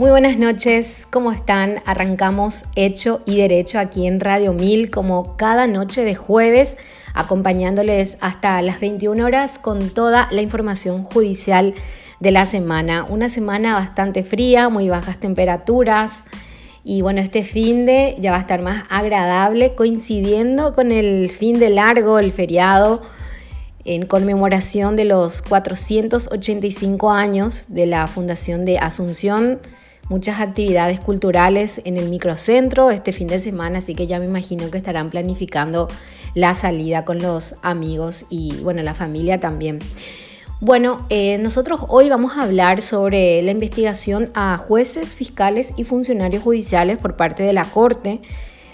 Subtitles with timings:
[0.00, 1.82] Muy buenas noches, ¿cómo están?
[1.84, 6.78] Arrancamos Hecho y Derecho aquí en Radio 1000 como cada noche de jueves,
[7.12, 11.74] acompañándoles hasta las 21 horas con toda la información judicial
[12.18, 13.04] de la semana.
[13.10, 16.24] Una semana bastante fría, muy bajas temperaturas
[16.82, 21.58] y bueno, este fin de ya va a estar más agradable coincidiendo con el fin
[21.58, 23.02] de largo, el feriado
[23.84, 29.60] en conmemoración de los 485 años de la Fundación de Asunción
[30.10, 34.70] muchas actividades culturales en el microcentro este fin de semana, así que ya me imagino
[34.70, 35.88] que estarán planificando
[36.34, 39.78] la salida con los amigos y bueno, la familia también.
[40.60, 46.42] Bueno, eh, nosotros hoy vamos a hablar sobre la investigación a jueces, fiscales y funcionarios
[46.42, 48.20] judiciales por parte de la Corte.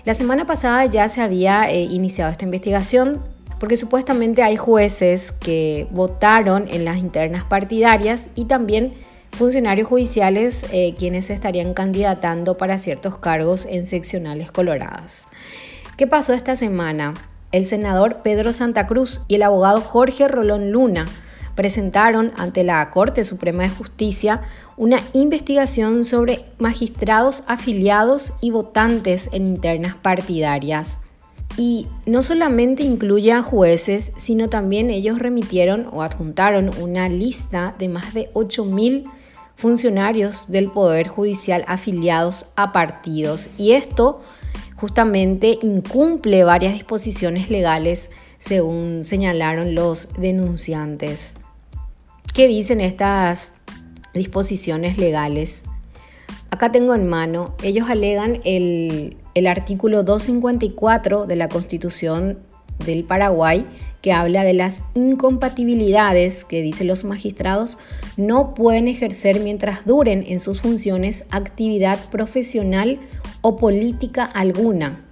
[0.05, 3.23] La semana pasada ya se había eh, iniciado esta investigación
[3.61, 8.95] porque supuestamente hay jueces que votaron en las internas partidarias y también
[9.37, 15.29] funcionarios judiciales eh, quienes estarían candidatando para ciertos cargos en seccionales coloradas.
[15.97, 17.15] ¿Qué pasó esta semana?
[17.53, 21.07] El senador Pedro Santa Cruz y el abogado Jorge Rolón Luna
[21.55, 24.43] presentaron ante la Corte Suprema de Justicia
[24.77, 31.01] una investigación sobre magistrados afiliados y votantes en internas partidarias.
[31.57, 37.89] Y no solamente incluye a jueces, sino también ellos remitieron o adjuntaron una lista de
[37.89, 39.11] más de 8.000
[39.57, 43.49] funcionarios del Poder Judicial afiliados a partidos.
[43.59, 44.21] Y esto
[44.77, 51.35] justamente incumple varias disposiciones legales según señalaron los denunciantes.
[52.35, 53.55] ¿Qué dicen estas
[54.13, 55.65] disposiciones legales?
[56.51, 62.39] Acá tengo en mano, ellos alegan el, el artículo 254 de la Constitución
[62.87, 63.67] del Paraguay
[64.01, 67.79] que habla de las incompatibilidades que dicen los magistrados
[68.17, 73.01] no pueden ejercer mientras duren en sus funciones actividad profesional
[73.43, 75.03] o política alguna.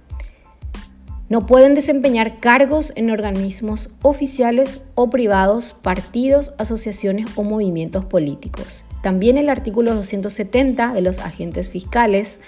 [1.27, 8.85] No pueden desempeñar cargos en organismos oficiales o privados, partidos, asociaciones o movimientos políticos.
[9.01, 12.39] También el artículo 270 de los agentes fiscales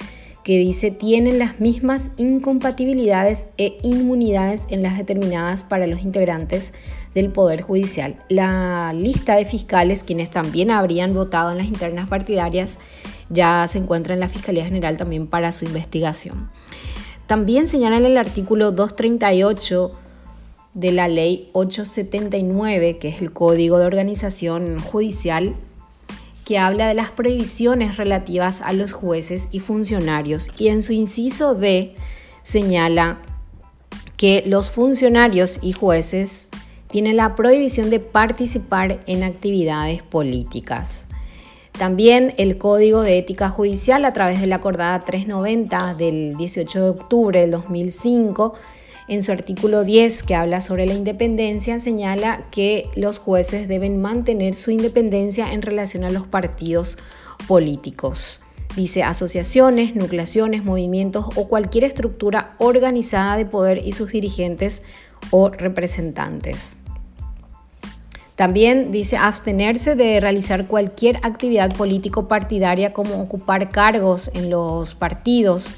[0.48, 6.74] que dice tienen las mismas incompatibilidades e inmunidades en las determinadas para los integrantes
[7.14, 8.16] del Poder Judicial.
[8.30, 12.80] La lista de fiscales, quienes también habrían votado en las internas partidarias,
[13.30, 16.50] ya se encuentra en la Fiscalía General también para su investigación.
[17.26, 19.92] También señala el artículo 238
[20.76, 25.58] de la ley 879, que es el Código de Organización Judicial,
[26.48, 31.56] que habla de las prohibiciones relativas a los jueces y funcionarios y en su inciso
[31.56, 31.94] D
[32.42, 33.20] señala
[34.16, 36.48] que los funcionarios y jueces
[36.88, 41.08] tienen la prohibición de participar en actividades políticas.
[41.74, 46.90] También el Código de Ética Judicial a través de la acordada 390 del 18 de
[46.90, 48.54] octubre del 2005
[49.08, 54.56] en su artículo 10, que habla sobre la independencia, señala que los jueces deben mantener
[54.56, 56.98] su independencia en relación a los partidos
[57.48, 58.42] políticos.
[58.76, 64.84] Dice asociaciones, nucleaciones, movimientos o cualquier estructura organizada de poder y sus dirigentes
[65.32, 66.78] o representantes.
[68.36, 75.78] También dice abstenerse de realizar cualquier actividad político partidaria como ocupar cargos en los partidos,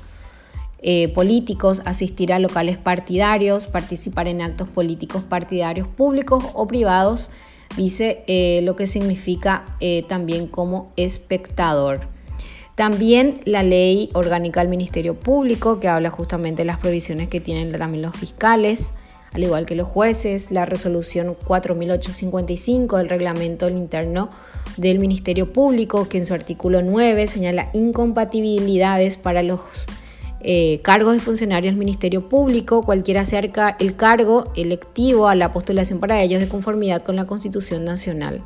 [0.82, 7.30] eh, políticos, asistir a locales partidarios, participar en actos políticos partidarios públicos o privados,
[7.76, 12.08] dice eh, lo que significa eh, también como espectador.
[12.76, 17.74] También la ley orgánica del Ministerio Público, que habla justamente de las provisiones que tienen
[17.74, 18.94] también los fiscales,
[19.34, 24.30] al igual que los jueces, la resolución 4855 del reglamento interno
[24.78, 29.60] del Ministerio Público, que en su artículo 9 señala incompatibilidades para los
[30.42, 33.42] eh, cargos de funcionarios del Ministerio Público, cualquiera sea
[33.80, 38.42] el cargo electivo a la postulación para ellos de conformidad con la Constitución Nacional.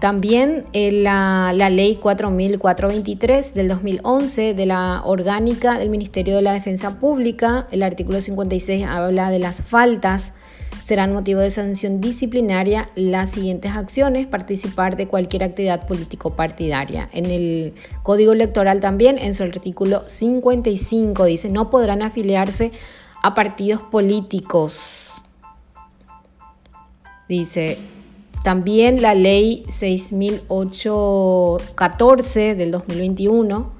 [0.00, 6.52] También eh, la, la, ley 4423 del 2011 de la orgánica del Ministerio de la
[6.52, 10.34] Defensa Pública, el artículo 56 habla de las faltas
[10.82, 17.10] serán motivo de sanción disciplinaria las siguientes acciones, participar de cualquier actividad político-partidaria.
[17.12, 17.74] En el
[18.04, 22.70] Código Electoral también, en su artículo 55, dice, no podrán afiliarse
[23.22, 25.10] a partidos políticos.
[27.28, 27.78] Dice,
[28.44, 33.74] también la ley 6814 del 2021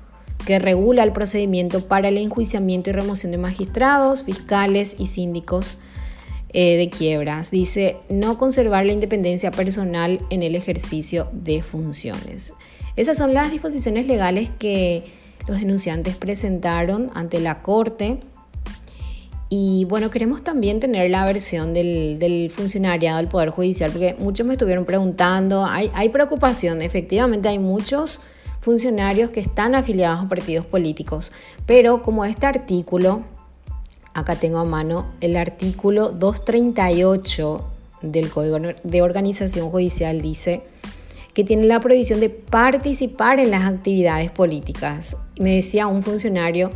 [0.45, 5.79] que regula el procedimiento para el enjuiciamiento y remoción de magistrados, fiscales y síndicos
[6.51, 7.51] eh, de quiebras.
[7.51, 12.55] Dice, no conservar la independencia personal en el ejercicio de funciones.
[12.97, 15.05] Esas son las disposiciones legales que
[15.49, 18.19] los denunciantes presentaron ante la Corte.
[19.49, 24.55] Y bueno, queremos también tener la versión del, funcionariado del Poder Judicial, porque muchos me
[24.55, 28.21] estuvieron preguntando, hay, hay preocupación, efectivamente hay muchos
[28.61, 31.31] funcionarios que están afiliados a partidos políticos,
[31.67, 33.23] pero como este artículo,
[34.17, 37.65] acá tengo a mano el artículo 238
[38.01, 40.63] del Código de Organización Judicial, dice
[41.35, 45.19] que tiene la prohibición de participar en las actividades políticas.
[45.39, 46.71] Me decía un funcionario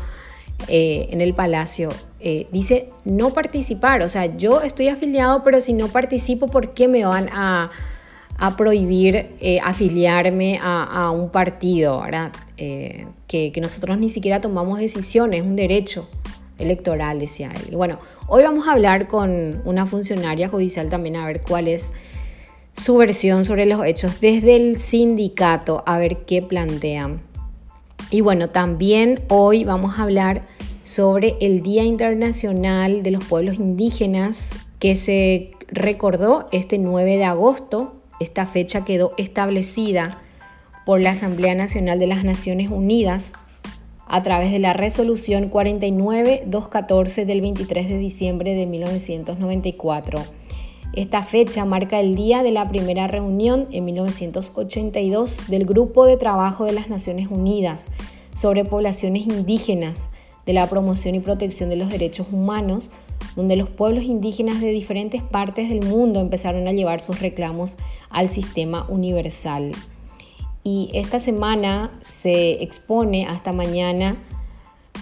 [0.68, 1.88] eh, en el Palacio,
[2.20, 6.88] eh, dice no participar, o sea, yo estoy afiliado, pero si no participo, ¿por qué
[6.88, 7.70] me van a,
[8.58, 12.02] prohibir eh, afiliarme a, un partido?
[12.56, 16.06] Que, que, nosotros ni siquiera tomamos decisiones, es un derecho
[16.60, 17.72] electoral, decía él.
[17.72, 17.98] Y bueno,
[18.28, 21.92] hoy vamos a hablar con una funcionaria judicial también a ver cuál es
[22.76, 27.20] su versión sobre los hechos desde el sindicato, a ver qué plantean.
[28.10, 30.42] Y bueno, también hoy vamos a hablar
[30.84, 38.02] sobre el Día Internacional de los Pueblos Indígenas que se recordó este 9 de agosto.
[38.18, 40.20] Esta fecha quedó establecida
[40.86, 43.34] por la Asamblea Nacional de las Naciones Unidas
[44.10, 50.20] a través de la resolución 49214 del 23 de diciembre de 1994.
[50.94, 56.64] Esta fecha marca el día de la primera reunión en 1982 del Grupo de Trabajo
[56.64, 57.90] de las Naciones Unidas
[58.34, 60.10] sobre poblaciones indígenas
[60.44, 62.90] de la promoción y protección de los derechos humanos,
[63.36, 67.76] donde los pueblos indígenas de diferentes partes del mundo empezaron a llevar sus reclamos
[68.08, 69.70] al sistema universal.
[70.62, 74.16] Y esta semana se expone hasta mañana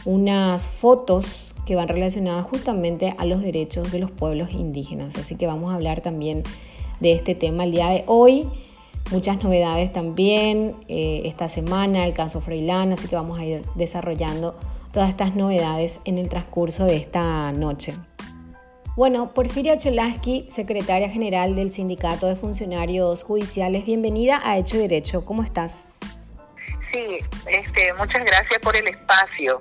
[0.05, 5.16] unas fotos que van relacionadas justamente a los derechos de los pueblos indígenas.
[5.16, 6.43] Así que vamos a hablar también
[7.00, 8.49] de este tema el día de hoy.
[9.10, 14.54] Muchas novedades también eh, esta semana, el caso Freilán, así que vamos a ir desarrollando
[14.93, 17.94] todas estas novedades en el transcurso de esta noche.
[18.98, 25.24] Bueno, Porfiria Cholaski, secretaria general del Sindicato de Funcionarios Judiciales, bienvenida a Hecho Derecho.
[25.24, 25.86] ¿Cómo estás?
[26.90, 27.18] Sí,
[27.48, 29.60] este, muchas gracias por el espacio.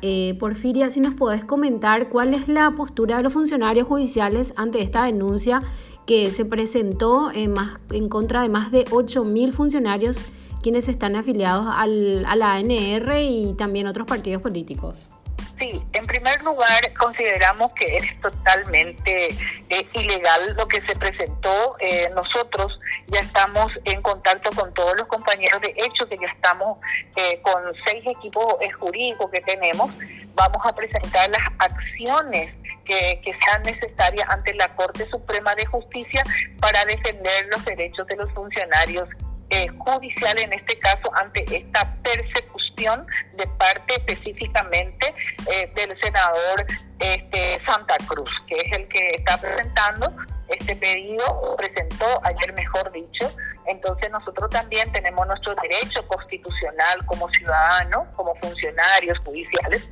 [0.00, 4.80] Eh, Porfiria, si nos podés comentar cuál es la postura de los funcionarios judiciales ante
[4.80, 5.60] esta denuncia
[6.06, 10.24] que se presentó en, más, en contra de más de 8.000 funcionarios
[10.62, 15.10] quienes están afiliados al, a la ANR y también otros partidos políticos.
[15.58, 19.26] Sí, en primer lugar consideramos que es totalmente
[19.68, 21.76] eh, ilegal lo que se presentó.
[21.80, 22.78] Eh, nosotros
[23.08, 26.78] ya estamos en contacto con todos los compañeros, de hecho que ya estamos
[27.16, 29.90] eh, con seis equipos jurídicos que tenemos,
[30.34, 36.22] vamos a presentar las acciones que, que, sean necesarias ante la Corte Suprema de Justicia
[36.60, 39.08] para defender los derechos de los funcionarios
[39.50, 45.14] eh, judicial, en este caso, ante esta persecución de parte específicamente
[45.50, 46.66] eh, del senador
[46.98, 50.14] este, Santa Cruz, que es el que está presentando
[50.48, 53.30] este pedido, presentó ayer mejor dicho.
[53.66, 59.90] Entonces nosotros también tenemos nuestro derecho constitucional como ciudadanos, como funcionarios judiciales.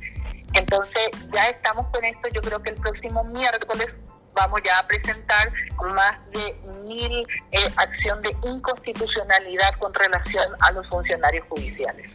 [0.53, 3.89] Entonces ya estamos con esto, yo creo que el próximo miércoles
[4.37, 5.51] vamos ya a presentar
[5.93, 6.55] más de
[6.85, 12.09] mil eh, acción de inconstitucionalidad con relación a los funcionarios judiciales.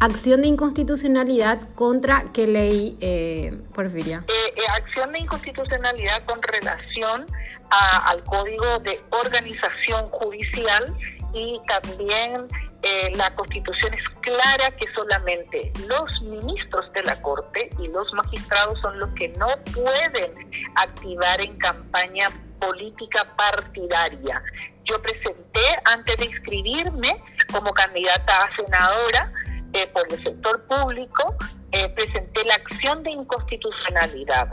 [0.00, 4.24] Acción de inconstitucionalidad contra qué ley, eh, Porfiria?
[4.28, 7.26] Eh, eh, acción de inconstitucionalidad con relación
[7.70, 10.92] al Código de Organización Judicial
[11.32, 12.48] y también
[12.82, 18.80] eh, la constitución es clara que solamente los ministros de la Corte y los magistrados
[18.80, 20.32] son los que no pueden
[20.76, 24.42] activar en campaña política partidaria.
[24.84, 27.16] Yo presenté, antes de inscribirme
[27.52, 29.30] como candidata a senadora
[29.74, 31.34] eh, por el sector público,
[31.72, 34.48] eh, presenté la acción de inconstitucionalidad,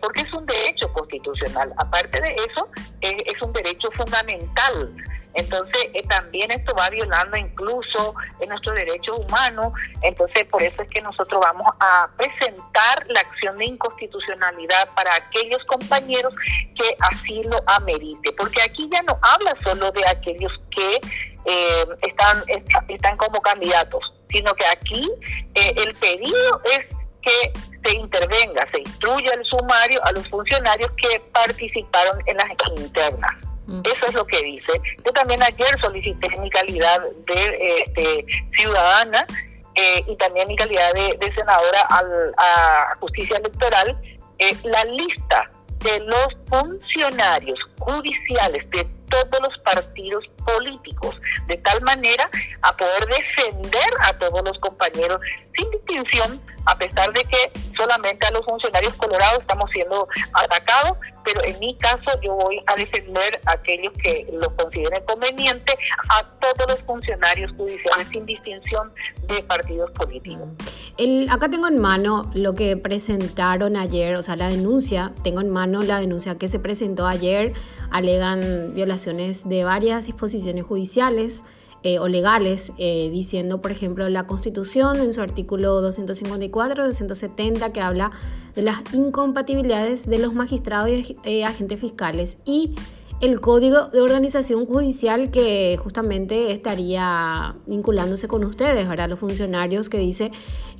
[0.00, 1.72] porque es un derecho constitucional.
[1.78, 2.68] Aparte de eso,
[3.00, 4.94] es un derecho fundamental
[5.34, 9.72] entonces, eh, también esto va violando incluso en nuestros derechos humanos.
[10.02, 15.62] Entonces, por eso es que nosotros vamos a presentar la acción de inconstitucionalidad para aquellos
[15.64, 16.32] compañeros
[16.76, 18.32] que así lo amerite.
[18.32, 21.00] Porque aquí ya no habla solo de aquellos que
[21.46, 22.42] eh, están,
[22.88, 25.10] están como candidatos, sino que aquí
[25.54, 26.86] eh, el pedido es
[27.22, 33.53] que se intervenga, se instruya el sumario a los funcionarios que participaron en las internas.
[33.66, 34.72] Eso es lo que dice.
[35.04, 39.26] Yo también ayer solicité mi calidad de este, ciudadana
[39.74, 43.96] eh, y también mi calidad de, senadora a Justicia Electoral
[44.38, 45.48] eh, la lista
[45.84, 52.28] de los funcionarios judiciales de todos los partidos políticos, de tal manera
[52.62, 55.20] a poder defender a todos los compañeros
[55.54, 61.44] sin distinción, a pesar de que solamente a los funcionarios colorados estamos siendo atacados, pero
[61.44, 65.72] en mi caso yo voy a defender a aquellos que lo consideren conveniente,
[66.10, 68.92] a todos los funcionarios judiciales sin distinción
[69.26, 70.50] de partidos políticos.
[70.96, 75.50] El, acá tengo en mano lo que presentaron ayer, o sea, la denuncia, tengo en
[75.50, 77.52] mano la denuncia que se presentó ayer,
[77.90, 81.44] alegan violaciones de varias disposiciones judiciales.
[81.86, 87.82] Eh, o legales, eh, diciendo, por ejemplo, la Constitución en su artículo 254, 270, que
[87.82, 88.10] habla
[88.54, 92.74] de las incompatibilidades de los magistrados y eh, agentes fiscales, y
[93.20, 99.10] el Código de Organización Judicial que justamente estaría vinculándose con ustedes, ¿verdad?
[99.10, 100.30] Los funcionarios que dice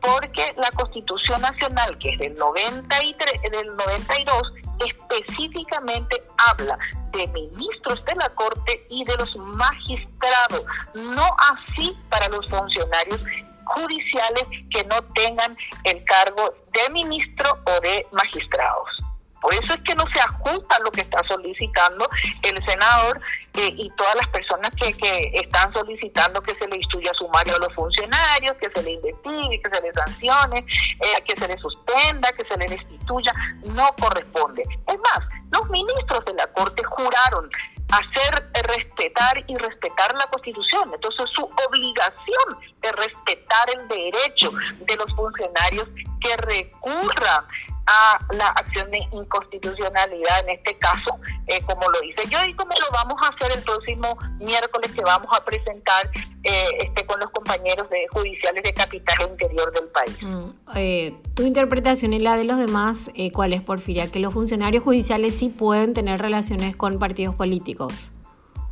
[0.01, 4.53] Porque la Constitución Nacional, que es del, 93, del 92,
[4.88, 6.77] específicamente habla
[7.11, 13.23] de ministros de la Corte y de los magistrados, no así para los funcionarios
[13.65, 19.11] judiciales que no tengan el cargo de ministro o de magistrados.
[19.41, 22.07] Por eso es que no se ajusta lo que está solicitando
[22.43, 23.19] el senador
[23.55, 27.60] eh, y todas las personas que, que están solicitando que se le instruya sumario a
[27.60, 32.31] los funcionarios, que se le investigue, que se le sancione, eh, que se le suspenda,
[32.33, 33.33] que se le destituya.
[33.63, 34.62] No corresponde.
[34.62, 37.50] Es más, los ministros de la Corte juraron
[37.91, 40.91] hacer respetar y respetar la Constitución.
[40.93, 45.89] Entonces su obligación es respetar el derecho de los funcionarios
[46.21, 47.45] que recurran
[47.88, 51.11] a la acción de inconstitucionalidad en este caso,
[51.47, 55.01] eh, como lo hice yo y como lo vamos a hacer el próximo miércoles que
[55.01, 56.09] vamos a presentar
[56.43, 60.17] eh, este con los compañeros de judiciales de capital interior del país.
[60.21, 64.11] Mm, eh, tu interpretación y la de los demás, ¿cuál es, Porfiria?
[64.11, 68.11] Que los funcionarios judiciales sí pueden tener relaciones con partidos políticos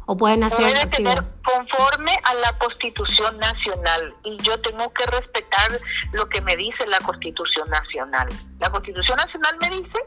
[0.10, 5.70] o pueden hacer tener conforme a la Constitución Nacional y yo tengo que respetar
[6.14, 8.28] lo que me dice la Constitución Nacional.
[8.60, 10.00] La Constitución Nacional me dice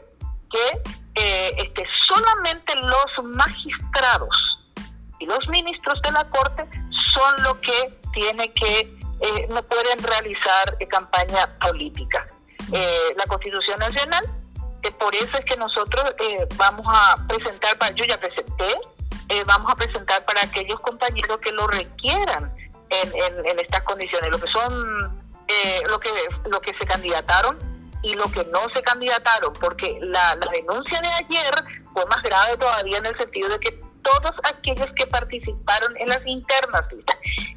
[0.51, 4.35] que eh, este, solamente los magistrados
[5.19, 6.67] y los ministros de la Corte
[7.13, 12.27] son los que tiene que eh, no pueden realizar eh, campaña política.
[12.69, 14.25] la Constitución Nacional,
[14.99, 16.13] por eso es que nosotros
[16.57, 18.75] vamos a presentar, yo ya presenté
[19.29, 22.53] eh, vamos a presentar para aquellos compañeros que lo requieran
[22.89, 26.09] en, en, estas condiciones, lo que son, eh, lo que
[26.45, 27.57] lo que se candidataron
[28.03, 31.53] y lo que no se candidataron, porque la, la denuncia de ayer
[31.93, 36.25] fue más grave todavía en el sentido de que todos aquellos que participaron en las
[36.27, 36.85] internas.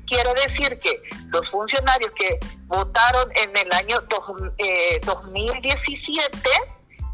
[0.06, 0.96] Quiere decir que
[1.28, 6.50] los funcionarios que votaron en el año dos, eh, 2017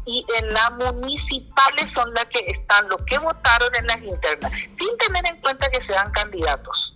[0.05, 4.97] y en las municipales son las que están los que votaron en las internas, sin
[4.97, 6.93] tener en cuenta que sean candidatos.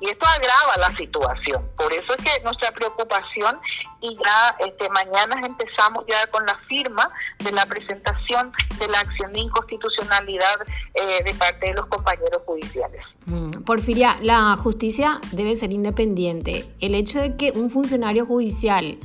[0.00, 1.68] Y esto agrava la situación.
[1.76, 3.58] Por eso es que nuestra preocupación
[4.00, 7.10] y ya este, mañana empezamos ya con la firma
[7.40, 10.54] de la presentación de la acción de inconstitucionalidad
[10.94, 13.04] eh, de parte de los compañeros judiciales.
[13.26, 16.64] Mm, Porfiria, la justicia debe ser independiente.
[16.80, 18.98] El hecho de que un funcionario judicial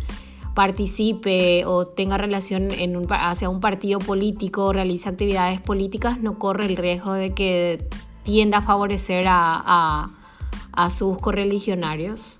[0.53, 6.37] participe o tenga relación en un, hacia un partido político o realice actividades políticas, no
[6.37, 7.87] corre el riesgo de que
[8.23, 10.09] tienda a favorecer a,
[10.71, 12.39] a, sus correligionarios?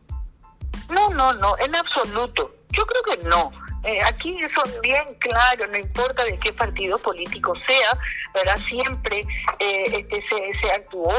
[0.90, 2.52] No, no, no, en absoluto.
[2.72, 3.52] Yo creo que no.
[3.84, 7.98] Eh, aquí son bien claros, no importa de qué partido político sea,
[8.34, 8.58] ¿verdad?
[8.58, 9.22] Siempre
[9.60, 11.14] eh, este, se, se actuó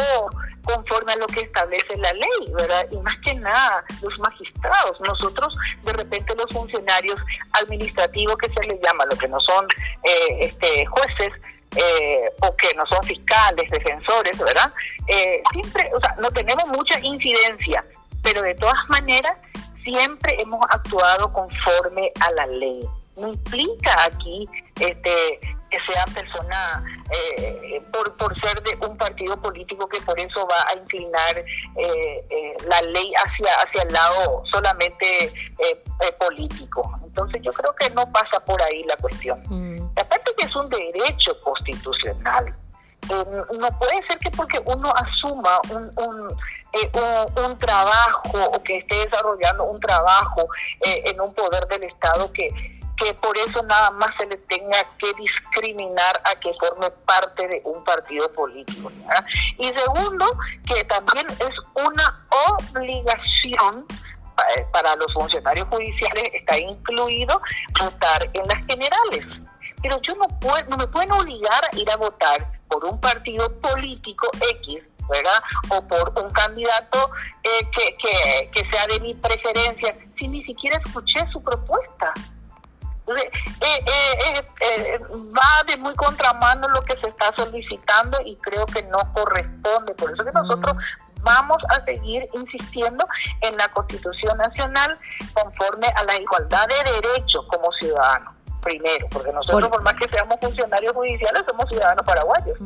[0.65, 2.87] conforme a lo que establece la ley, ¿verdad?
[2.91, 7.21] Y más que nada, los magistrados, nosotros de repente los funcionarios
[7.53, 9.67] administrativos que se les llama, lo que no son
[10.03, 11.33] eh, este, jueces,
[11.77, 14.73] eh, o que no son fiscales, defensores, ¿verdad?
[15.09, 17.85] Eh, siempre, o sea, no tenemos mucha incidencia,
[18.23, 19.37] pero de todas maneras
[19.85, 22.81] siempre hemos actuado conforme a la ley.
[23.17, 24.45] No implica aquí
[24.81, 25.39] este,
[25.75, 30.69] que sean personas eh, por, por ser de un partido político que por eso va
[30.69, 31.45] a inclinar eh,
[32.31, 35.33] eh, la ley hacia, hacia el lado solamente
[36.19, 36.91] político.
[37.03, 39.43] Entonces yo creo que no pasa por ahí la cuestión.
[39.49, 39.99] Mm.
[39.99, 42.55] Aparte que es un derecho constitucional.
[43.09, 46.29] no puede ser que porque uno asuma un, un,
[47.37, 50.49] un, trabajo o que esté desarrollando un trabajo
[50.81, 55.13] en un poder del Estado que que por eso nada más se le tenga que
[55.15, 58.91] discriminar a que forme parte de un partido político.
[59.59, 60.27] Y segundo,
[60.67, 63.87] que también es una obligación
[64.57, 67.41] eh, para los funcionarios judiciales, está incluido
[67.81, 69.25] votar en las generales.
[69.83, 73.53] Pero yo no, puedo, no me pueden obligar a ir a votar por un partido
[73.61, 74.29] político
[74.61, 75.43] X ¿verdad?
[75.71, 77.11] O por un candidato
[77.43, 82.13] eh, que, que, que sea de mi preferencia, si ni siquiera escuché su propuesta.
[83.07, 83.31] Eh,
[83.61, 89.13] eh, eh, va de muy contramano lo que se está solicitando y creo que no
[89.13, 89.95] corresponde.
[89.95, 90.77] Por eso que nosotros
[91.21, 93.07] vamos a seguir insistiendo
[93.43, 94.99] en la Constitución Nacional
[95.35, 98.35] conforme a la igualdad de derechos como ciudadanos.
[98.65, 102.59] Primero, porque nosotros, por, más que seamos funcionarios judiciales, somos ciudadanos paraguayos.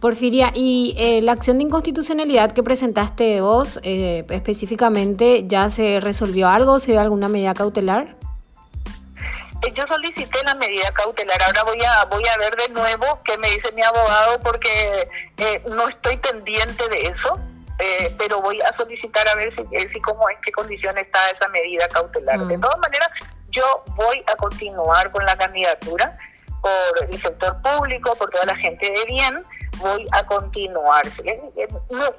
[0.00, 6.78] Porfiria, ¿y la acción de inconstitucionalidad que presentaste vos específicamente ya se resolvió algo?
[6.78, 8.14] ¿Se dio alguna medida cautelar?
[9.72, 11.42] yo solicité la medida cautelar.
[11.42, 15.06] Ahora voy a voy a ver de nuevo qué me dice mi abogado porque
[15.38, 17.36] eh, no estoy pendiente de eso.
[17.80, 21.30] Eh, pero voy a solicitar a ver si, eh, si cómo en qué condición está
[21.30, 22.38] esa medida cautelar.
[22.46, 22.60] De mm.
[22.60, 23.10] todas maneras,
[23.54, 26.18] yo voy a continuar con la candidatura
[26.60, 29.40] por el sector público, por toda la gente de bien,
[29.78, 31.04] voy a continuar.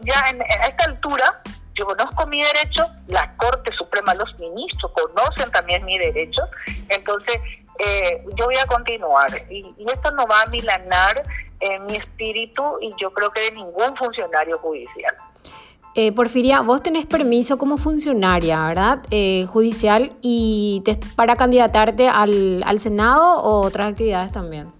[0.02, 1.42] Ya en, a esta altura
[1.74, 6.42] yo conozco mi derecho, la Corte Suprema, los ministros conocen también mi derecho,
[6.88, 7.42] entonces
[7.80, 11.22] eh, yo voy a continuar y, esto no va a milanar
[11.60, 15.16] en mi espíritu y yo creo que de ningún funcionario judicial.
[15.96, 19.00] Eh, Porfiria, vos tenés permiso como funcionaria, ¿verdad?
[19.12, 20.84] Eh, judicial y
[21.16, 24.76] para candidatarte al, al Senado o otras actividades también.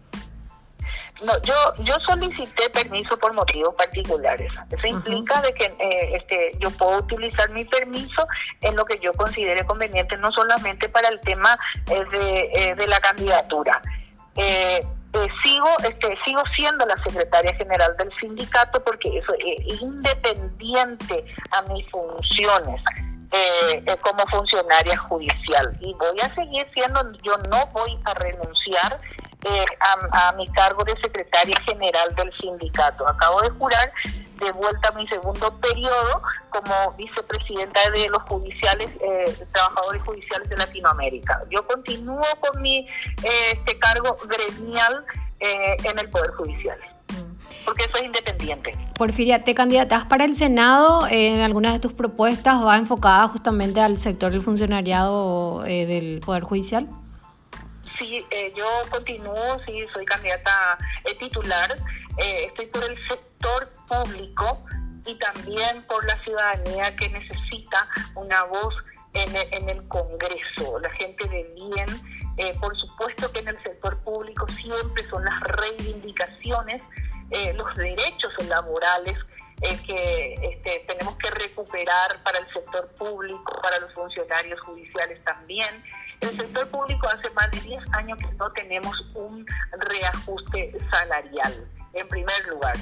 [1.24, 4.52] No, yo yo solicité permiso por motivos particulares.
[4.70, 8.28] Eso implica de que eh, este yo puedo utilizar mi permiso
[8.62, 11.58] en lo que yo considere conveniente, no solamente para el tema
[11.90, 13.82] eh, de, eh, de, la candidatura.
[15.66, 21.90] Sigo este sigo siendo la secretaria general del sindicato porque eso es independiente a mis
[21.90, 22.82] funciones.
[24.02, 29.00] como funcionaria judicial y voy a seguir siendo, yo no voy a renunciar
[29.44, 33.08] eh, a, mi cargo de secretaria general del sindicato.
[33.08, 33.92] Acabo de jurar
[34.40, 40.58] de vuelta a mi segundo periodo como vicepresidenta de los judiciales, eh, trabajadores judiciales de
[40.58, 41.44] Latinoamérica.
[41.50, 42.88] Yo continúo con mi
[43.24, 45.06] eh, este cargo gremial
[45.84, 46.78] en el Poder Judicial
[47.64, 48.78] porque eso es independiente.
[48.96, 51.08] Porfiria, ¿te candidatas para el Senado?
[51.10, 56.88] ¿En algunas de tus propuestas va enfocada justamente al sector del funcionariado del Poder Judicial?
[57.98, 61.76] sí, eh, yo continúo, sí, soy candidata eh, titular,
[62.18, 64.64] eh, estoy por el sector público
[65.06, 68.74] y también por la ciudadanía que necesita una voz
[69.14, 71.88] en el, en el Congreso, la gente de bien.
[72.60, 76.82] Por supuesto que en el sector público siempre son las reivindicaciones,
[77.56, 79.18] los derechos laborales
[79.86, 85.84] que este, tenemos que recuperar para el sector público, para los funcionarios judiciales también.
[86.22, 89.46] El sector público hace más de 10 años que no tenemos un
[89.80, 92.76] reajuste salarial, en primer lugar.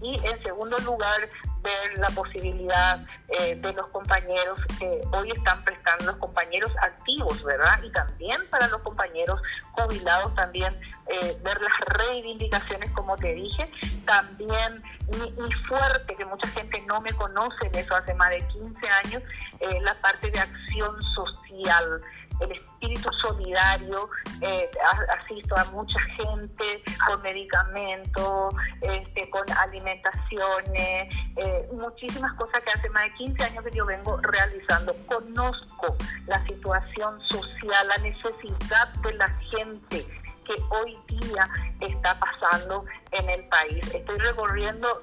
[0.00, 1.28] Y en segundo lugar,
[1.62, 7.80] ver la posibilidad eh, de los compañeros que hoy están prestando los compañeros activos, ¿verdad?
[7.82, 9.40] Y también para los compañeros
[9.72, 13.68] jubilados, también eh, ver las reivindicaciones, como te dije,
[14.06, 14.80] también
[15.18, 19.22] mi, fuerte, que mucha gente no me conoce en eso hace más de 15 años,
[19.60, 22.00] eh, la parte de acción social
[22.40, 24.08] el espíritu solidario,
[24.40, 24.70] eh,
[25.20, 33.04] asisto a mucha gente con medicamentos, este, con alimentaciones, eh, muchísimas cosas que hace más
[33.04, 34.94] de 15 años que yo vengo realizando.
[35.06, 35.96] Conozco
[36.26, 40.04] la situación social, la necesidad de la gente
[40.46, 41.48] que hoy día
[41.80, 43.94] está pasando en el país.
[43.94, 44.98] Estoy recorriendo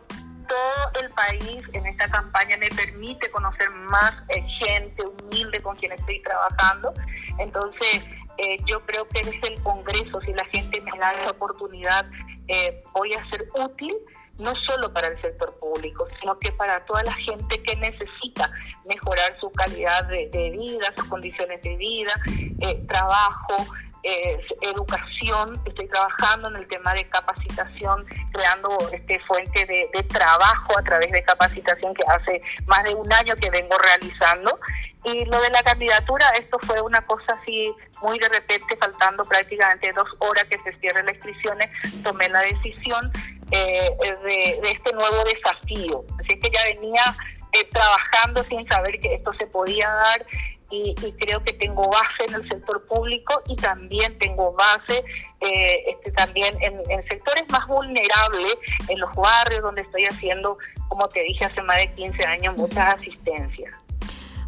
[0.48, 5.92] todo el país en esta campaña me permite conocer más eh, gente humilde con quien
[5.92, 6.94] estoy trabajando.
[7.38, 8.06] Entonces,
[8.38, 12.06] eh, yo creo que desde el Congreso, si la gente me da esa oportunidad,
[12.48, 13.96] eh, voy a ser útil
[14.38, 18.52] no solo para el sector público, sino que para toda la gente que necesita
[18.86, 22.12] mejorar su calidad de, vida, sus condiciones de vida,
[22.60, 23.56] eh, trabajo,
[24.04, 30.84] eh, educación, estoy trabajando en el tema de capacitación, creando este fuente de, trabajo a
[30.84, 34.60] través de capacitación que hace más de un año que vengo realizando.
[35.06, 39.94] Y lo de la candidatura, esto fue una cosa así muy de repente, faltando prácticamente
[39.94, 41.70] dos horas que se cierren las inscripciones,
[42.04, 43.12] tomé la decisión
[43.52, 43.92] eh,
[44.24, 46.04] de, este nuevo desafío.
[46.20, 47.04] Así que ya venía
[47.52, 50.26] eh, trabajando sin saber que esto se podía dar
[50.72, 55.04] y, creo que tengo base en el sector público y también tengo base
[55.42, 58.56] eh, este, también en, sectores más vulnerables,
[58.90, 60.58] en los barrios donde estoy haciendo,
[60.90, 63.85] como te dije hace más de 15 años, muchas asistencias.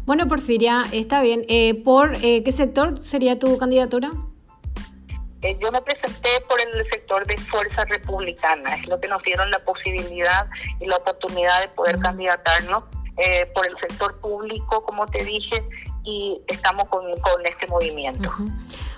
[0.08, 1.44] Bueno, Porfiria, está bien.
[1.50, 4.08] Eh, ¿Por eh, qué sector sería tu candidatura?
[5.60, 9.58] yo me presenté por el sector de Fuerza Republicana, es lo que nos dieron la
[9.60, 10.48] posibilidad
[10.80, 12.84] y la oportunidad de poder candidatarnos
[13.54, 15.62] por el sector público, como te dije,
[16.04, 17.04] y estamos con,
[17.44, 18.32] este movimiento.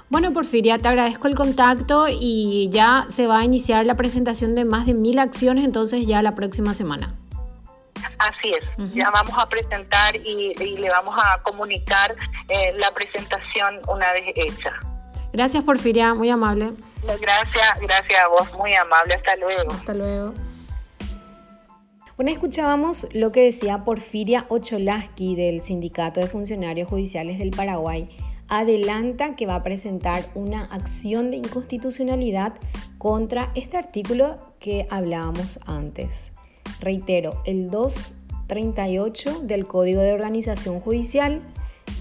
[0.09, 4.64] Bueno, Porfiria, te agradezco el contacto y ya se va a iniciar la presentación de
[4.64, 7.16] más de mil acciones, entonces ya la próxima semana.
[8.18, 12.14] Así es, ya vamos a presentar y, le vamos a comunicar
[12.48, 14.72] eh, la presentación una vez hecha.
[15.32, 16.72] Gracias, Porfiria, muy amable.
[17.02, 19.72] Gracias, gracias a vos, muy amable, hasta luego.
[19.72, 20.34] Hasta luego.
[22.16, 28.10] Bueno, escuchábamos lo que decía Porfiria Ocholaski del Sindicato de Funcionarios Judiciales del Paraguay.
[28.46, 32.52] Adelanta que va a presentar una acción de inconstitucionalidad
[32.98, 36.32] contra este artículo que hablábamos antes.
[36.81, 41.42] Reitero, el 238 del Código de Organización Judicial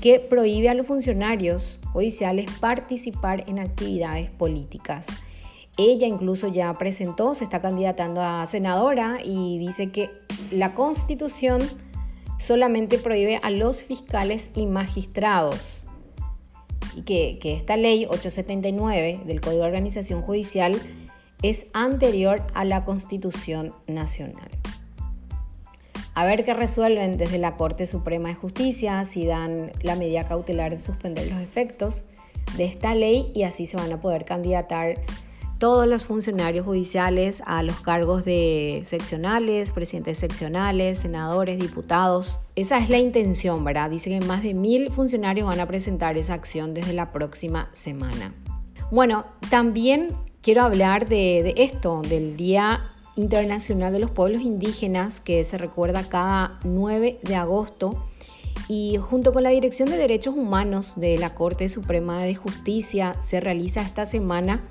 [0.02, 5.08] que prohíbe a los funcionarios judiciales participar en actividades políticas.
[5.78, 10.10] Ella incluso ya presentó, se está candidatando a senadora y dice que
[10.52, 11.62] la constitución
[12.38, 15.86] solamente prohíbe a los fiscales y magistrados
[16.95, 20.80] y que, esta ley 879 del Código de Organización Judicial
[21.41, 24.49] es anterior a la Constitución Nacional.
[26.13, 30.71] A ver qué resuelven desde la Corte Suprema de Justicia, si dan la medida cautelar
[30.71, 32.06] de suspender los efectos
[32.58, 34.95] de esta ley y así se van a poder candidatar
[35.60, 42.39] todos los funcionarios judiciales a los cargos de seccionales, presidentes seccionales, senadores, diputados.
[42.56, 43.89] Esa es la intención, ¿verdad?
[43.89, 48.34] Dice que más de mil funcionarios van a presentar esa acción desde la próxima semana.
[48.89, 55.58] Bueno, también quiero hablar de, esto, del Día Internacional de los Pueblos Indígenas, que se
[55.58, 58.06] recuerda cada 9 de agosto.
[58.67, 63.39] Y junto con la Dirección de Derechos Humanos de la Corte Suprema de Justicia se
[63.39, 64.69] realiza esta semana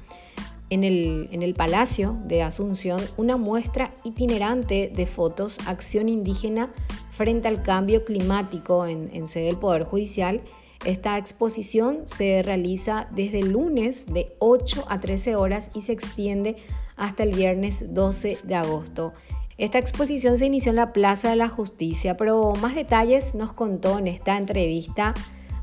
[0.70, 6.70] en el, Palacio de Asunción una muestra itinerante de fotos Acción Indígena
[7.10, 10.42] frente al cambio climático en sede del Poder Judicial.
[10.84, 16.56] Esta exposición se realiza desde el lunes de 8 a 13 horas y se extiende
[16.96, 19.12] hasta el viernes 12 de agosto.
[19.56, 23.98] Esta exposición se inició en la Plaza de la Justicia, pero más detalles nos contó
[23.98, 25.14] en esta entrevista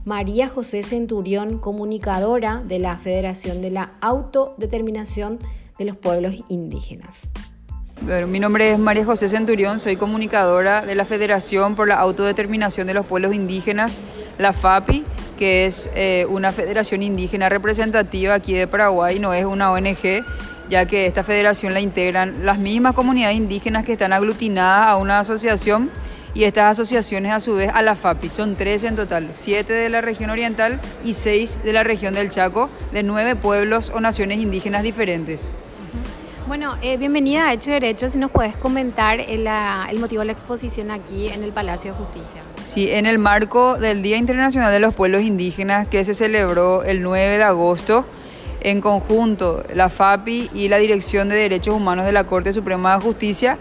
[0.03, 5.39] María José Centurión, comunicadora de la Federación de la Autodeterminación
[5.79, 7.31] de los Pueblos Indígenas.
[8.01, 12.93] Mi nombre es María José Centurión, soy comunicadora de la Federación por la Autodeterminación de
[12.93, 13.99] los Pueblos Indígenas,
[14.37, 15.03] la FAPI,
[15.37, 20.23] que es eh, una federación indígena representativa aquí de Paraguay, no es una ONG,
[20.69, 25.19] ya que esta federación la integran las mismas comunidades indígenas que están aglutinadas a una
[25.19, 25.89] asociación
[26.35, 28.29] y estas asociaciones a su vez a la FAPI.
[28.29, 32.29] Son tres en total, siete de la región oriental y seis de la región del
[32.29, 35.51] Chaco, de nueve pueblos o naciones indígenas diferentes.
[36.47, 38.07] Bueno, eh, bienvenida a Hecho Derecho.
[38.07, 41.97] Si nos puedes comentar el, el, motivo de la exposición aquí en el Palacio de
[41.97, 42.41] Justicia.
[42.67, 47.01] Sí, en el marco del Día Internacional de los Pueblos Indígenas que se celebró el
[47.01, 48.05] 9 de agosto,
[48.61, 53.01] en conjunto la FAPI y la Dirección de Derechos Humanos de la Corte Suprema de
[53.03, 53.57] Justicia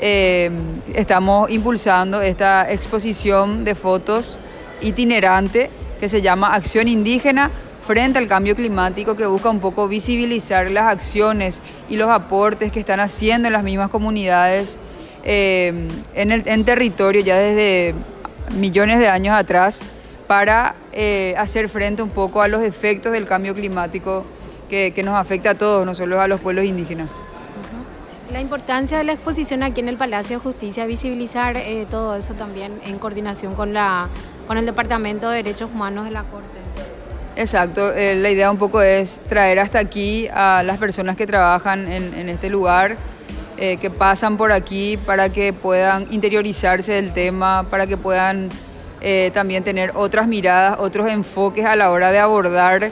[0.00, 0.50] eh,
[0.94, 4.38] estamos impulsando esta exposición de fotos
[4.80, 7.50] itinerante que se llama Acción Indígena
[7.88, 12.80] frente al cambio climático que busca un poco visibilizar las acciones y los aportes que
[12.80, 14.78] están haciendo las mismas comunidades
[15.24, 17.94] eh, en, el, en territorio ya desde
[18.56, 19.86] millones de años atrás
[20.26, 24.26] para eh, hacer frente un poco a los efectos del cambio climático
[24.68, 27.22] que, que nos afecta a todos, no solo a los pueblos indígenas.
[28.30, 32.34] La importancia de la exposición aquí en el Palacio de Justicia, visibilizar eh, todo eso
[32.34, 34.08] también en coordinación con, la,
[34.46, 36.67] con el Departamento de Derechos Humanos de la Corte.
[37.38, 41.86] Exacto, eh, la idea un poco es traer hasta aquí a las personas que trabajan
[41.86, 42.96] en, este lugar,
[43.58, 48.48] eh, que pasan por aquí para que puedan interiorizarse del tema, para que puedan
[49.00, 52.90] eh, también tener otras miradas, otros enfoques a la hora de abordar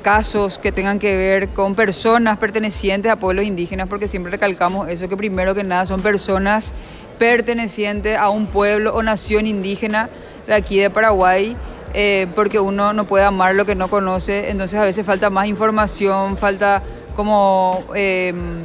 [0.00, 5.06] casos que tengan que ver con personas pertenecientes a pueblos indígenas, porque siempre recalcamos eso,
[5.06, 6.72] que primero que nada son personas
[7.18, 10.08] pertenecientes a un pueblo o nación indígena
[10.46, 11.54] de aquí de Paraguay
[11.94, 15.46] eh, porque uno no puede amar lo que no conoce, entonces a veces falta más
[15.46, 16.82] información, falta
[17.14, 18.60] como em,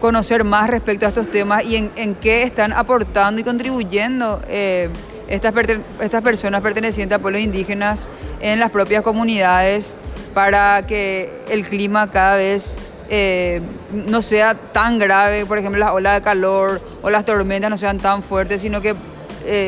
[0.00, 4.90] conocer más respecto a estos temas y en, qué están aportando y contribuyendo eh,
[5.26, 5.52] estas,
[6.00, 8.08] estas personas pertenecientes a pueblos indígenas
[8.40, 9.96] en las propias comunidades
[10.32, 13.60] para que el clima cada vez eh,
[13.92, 17.98] no sea tan grave, por ejemplo, las olas de calor o las tormentas no sean
[17.98, 18.94] tan fuertes, sino que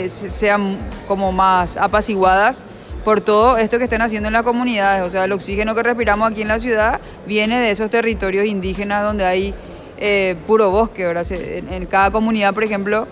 [0.08, 0.78] sean
[1.08, 2.64] como más apaciguadas
[3.04, 5.02] por todo esto que están haciendo en las comunidades.
[5.02, 9.04] O sea, el oxígeno que respiramos aquí en la ciudad viene de esos territorios indígenas
[9.04, 9.54] donde hay
[9.98, 11.06] eh, puro bosque.
[11.06, 11.26] ¿verdad?
[11.30, 13.06] En, cada comunidad, por ejemplo,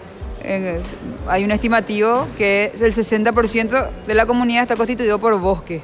[1.28, 5.82] hay un estimativo que el 60% de la comunidad está constituido por bosque,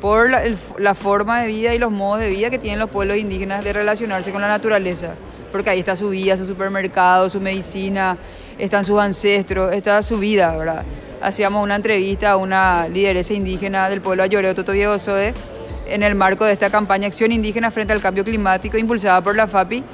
[0.00, 3.64] por la, forma de vida y los modos de vida que tienen los pueblos indígenas
[3.64, 5.14] de relacionarse con la naturaleza.
[5.50, 8.18] Porque ahí está su vida, su supermercado, su medicina,
[8.58, 10.84] están sus ancestros, está su vida, ¿verdad?
[11.20, 15.34] Hacíamos una entrevista a una lideresa indígena del pueblo Ayoreo, Toto Diego Sode,
[15.86, 19.46] en el marco de esta campaña Acción Indígena frente al Cambio Climático impulsada por la
[19.46, 19.84] FAPI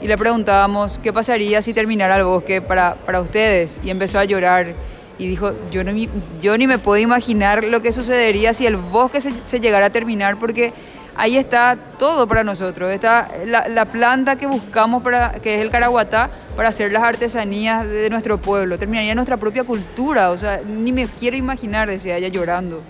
[0.00, 4.24] y le preguntábamos qué pasaría si terminara el bosque para, para ustedes y empezó a
[4.24, 4.74] llorar
[5.18, 5.92] y dijo, yo, no,
[6.40, 9.90] yo ni me puedo imaginar lo que sucedería si el bosque se, se llegara a
[9.90, 10.74] terminar porque
[11.16, 12.90] ahí está todo para nosotros.
[12.90, 18.08] Está la, planta que buscamos, para, que es el caraguatá, para hacer las artesanías de
[18.08, 18.78] nuestro pueblo.
[18.78, 22.82] Terminaría nuestra propia cultura, o sea, ni me quiero imaginar, decía ella llorando.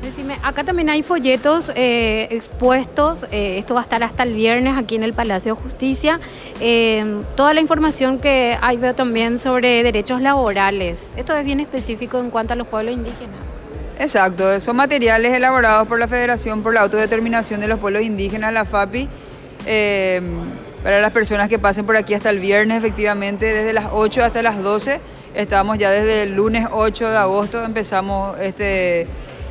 [0.00, 4.74] Decime, acá también hay folletos eh, expuestos, eh, esto va a estar hasta el viernes
[4.76, 6.20] aquí en el Palacio de Justicia.
[6.60, 11.10] Eh, toda la información que hay veo también sobre derechos laborales.
[11.16, 13.36] Esto es bien específico en cuanto a los pueblos indígenas.
[13.98, 18.64] Exacto, son materiales elaborados por la Federación por la Autodeterminación de los Pueblos Indígenas, la
[18.64, 19.08] FAPI,
[20.84, 24.42] para las personas que pasen por aquí hasta el viernes, efectivamente, desde las 8 hasta
[24.42, 25.00] las 12.
[25.34, 29.06] Estamos ya desde el lunes 8 de agosto, empezamos este,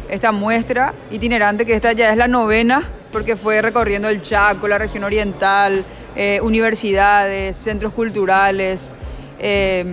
[0.10, 4.78] esta muestra itinerante, que esta ya es la novena, porque fue recorriendo el Chaco, la
[4.78, 5.84] región oriental,
[6.16, 8.94] eh, universidades, centros culturales.
[9.40, 9.84] Eh,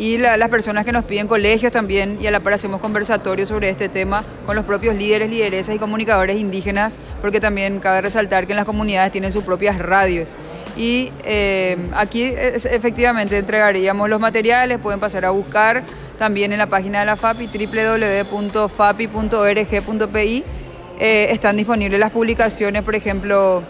[0.00, 3.68] y las personas que nos piden colegios también y a la par hacemos conversatorios sobre
[3.68, 8.54] este tema con los propios líderes, lideresas y comunicadores indígenas, porque también cabe resaltar que
[8.54, 10.36] en las comunidades tienen sus propias radios.
[10.74, 15.82] Y eh, aquí efectivamente entregaríamos los materiales, pueden pasar a buscar
[16.18, 20.44] también en la página de la FAPI, www.fapi.org.pi.
[20.98, 23.62] Eh, están disponibles las publicaciones, por ejemplo,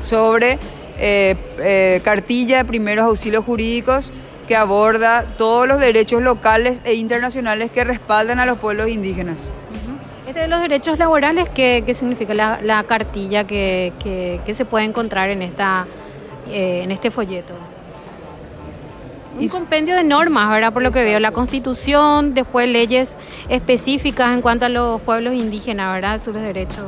[0.00, 0.58] sobre
[0.96, 4.10] eh, cartilla de primeros auxilios jurídicos
[4.50, 9.48] que aborda todos los derechos locales e internacionales que respaldan a los pueblos indígenas.
[10.26, 13.92] Este de los derechos laborales, ¿qué, significa la, cartilla que,
[14.52, 15.86] se puede encontrar en, esta,
[16.48, 17.54] eh, en este folleto?
[19.38, 20.72] Un compendio de normas, ¿verdad?
[20.72, 25.94] Por lo que veo, la constitución, después leyes específicas en cuanto a los pueblos indígenas,
[25.94, 26.20] ¿verdad?
[26.20, 26.86] Sus derechos.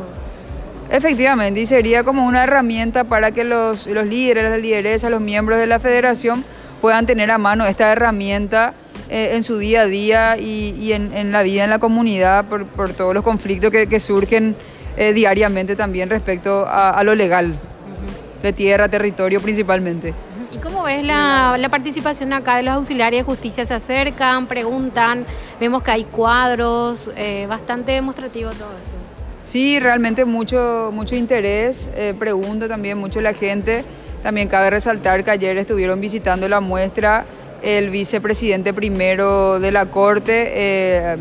[0.90, 5.60] Efectivamente, y sería como una herramienta para que los, los líderes, las lideresas, los miembros
[5.60, 6.44] de la federación
[6.82, 8.74] puedan tener a mano esta herramienta
[9.08, 13.14] eh, en su día a día y, en, la vida en la comunidad por, todos
[13.14, 14.56] los conflictos que, surgen
[14.96, 17.54] eh, diariamente también respecto a, lo legal,
[18.42, 20.12] de tierra, territorio principalmente.
[20.50, 23.64] ¿Y cómo ves la, participación acá de los auxiliares de justicia?
[23.64, 25.24] Se acercan, preguntan,
[25.60, 28.96] vemos que hay cuadros, eh, bastante demostrativo todo esto.
[29.44, 33.84] Sí, realmente mucho, mucho interés, pregunta también mucho la gente.
[34.22, 37.24] También cabe resaltar que ayer estuvieron visitando la muestra
[37.62, 41.16] el vicepresidente primero de la Corte, eh,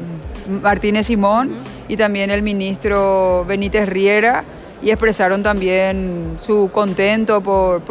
[0.61, 1.55] Martínez Simón,
[1.87, 4.43] y también el ministro Benítez Riera,
[4.81, 7.83] y expresaron también su contento por,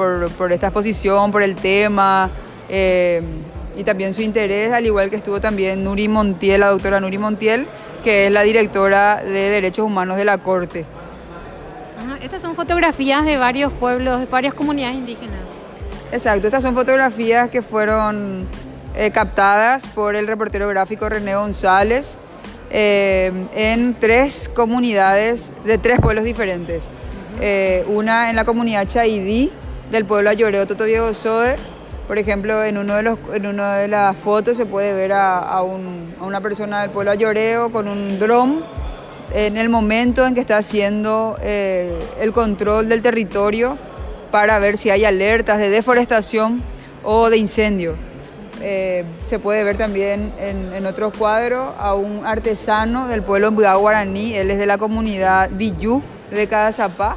[0.51, 2.29] esta exposición, por el tema,
[2.69, 3.23] eh,
[3.77, 7.67] y también su interés, al igual que estuvo también Nuri Montiel, la doctora Nuri Montiel,
[8.03, 10.85] que es la directora de Derechos Humanos de la Corte.
[12.23, 15.41] Estas son fotografías de varios pueblos, de varias comunidades indígenas.
[16.13, 18.47] Exacto, estas son fotografías que fueron
[18.95, 22.19] eh, captadas por el reportero gráfico René González
[22.71, 26.85] eh, en tres comunidades de tres pueblos diferentes.
[27.41, 29.51] Eh, una en la comunidad Chaidí
[29.91, 31.57] del pueblo Ayoreo Toto Diego Sode.
[32.07, 35.63] Por ejemplo, en, uno de los, en una de las fotos se puede ver a,
[35.63, 38.65] una persona del pueblo Ayoreo con un dron
[39.33, 43.79] en el momento en que está haciendo eh, el control del territorio
[44.31, 46.63] para ver si hay alertas de deforestación
[47.03, 47.95] o de incendio.
[48.63, 54.35] Eh, se puede ver también en, en otros cuadros a un artesano del pueblo guaraní,
[54.35, 57.17] él es de la comunidad Villú de Cadazapá,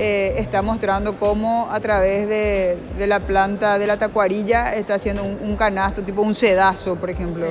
[0.00, 5.56] eh, está mostrando cómo a través de, la planta de la tacuarilla está haciendo un,
[5.56, 7.46] canasto, tipo un sedazo, por ejemplo.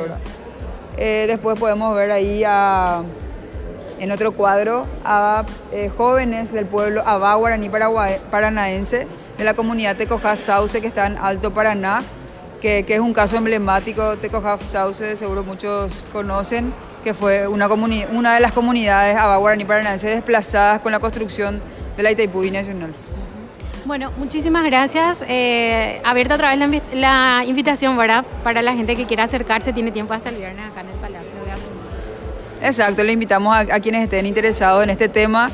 [0.95, 2.45] Eh, después podemos ver ahí
[3.99, 9.07] en otro cuadro a eh, jóvenes del pueblo Abá Guaraní Paranaense
[9.37, 12.03] de la comunidad Tecojá Sauce que está en Alto Paraná,
[12.61, 14.17] que, es un caso emblemático.
[14.17, 20.09] Tecojá Sauce, seguro muchos conocen, que fue una, una de las comunidades Abá Guaraní Paranaense
[20.09, 21.61] desplazadas con la construcción
[21.95, 22.93] de la Itaipú Nacional.
[23.87, 25.23] Bueno, muchísimas gracias.
[25.29, 28.25] Eh, abierta otra vez la, invitación, ¿verdad?
[28.43, 30.96] Para la gente que quiera acercarse, tiene tiempo hasta el viernes acá en el.
[32.61, 35.51] Exacto, le invitamos a, quienes estén interesados en este tema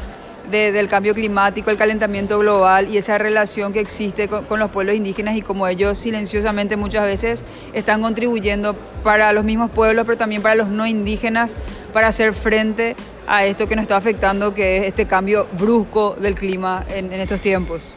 [0.50, 5.36] del cambio climático, el calentamiento global y esa relación que existe con, los pueblos indígenas
[5.36, 10.56] y como ellos silenciosamente muchas veces están contribuyendo para los mismos pueblos, pero también para
[10.56, 11.56] los no indígenas,
[11.92, 16.36] para hacer frente a esto que nos está afectando, que es este cambio brusco del
[16.36, 17.96] clima en, estos tiempos.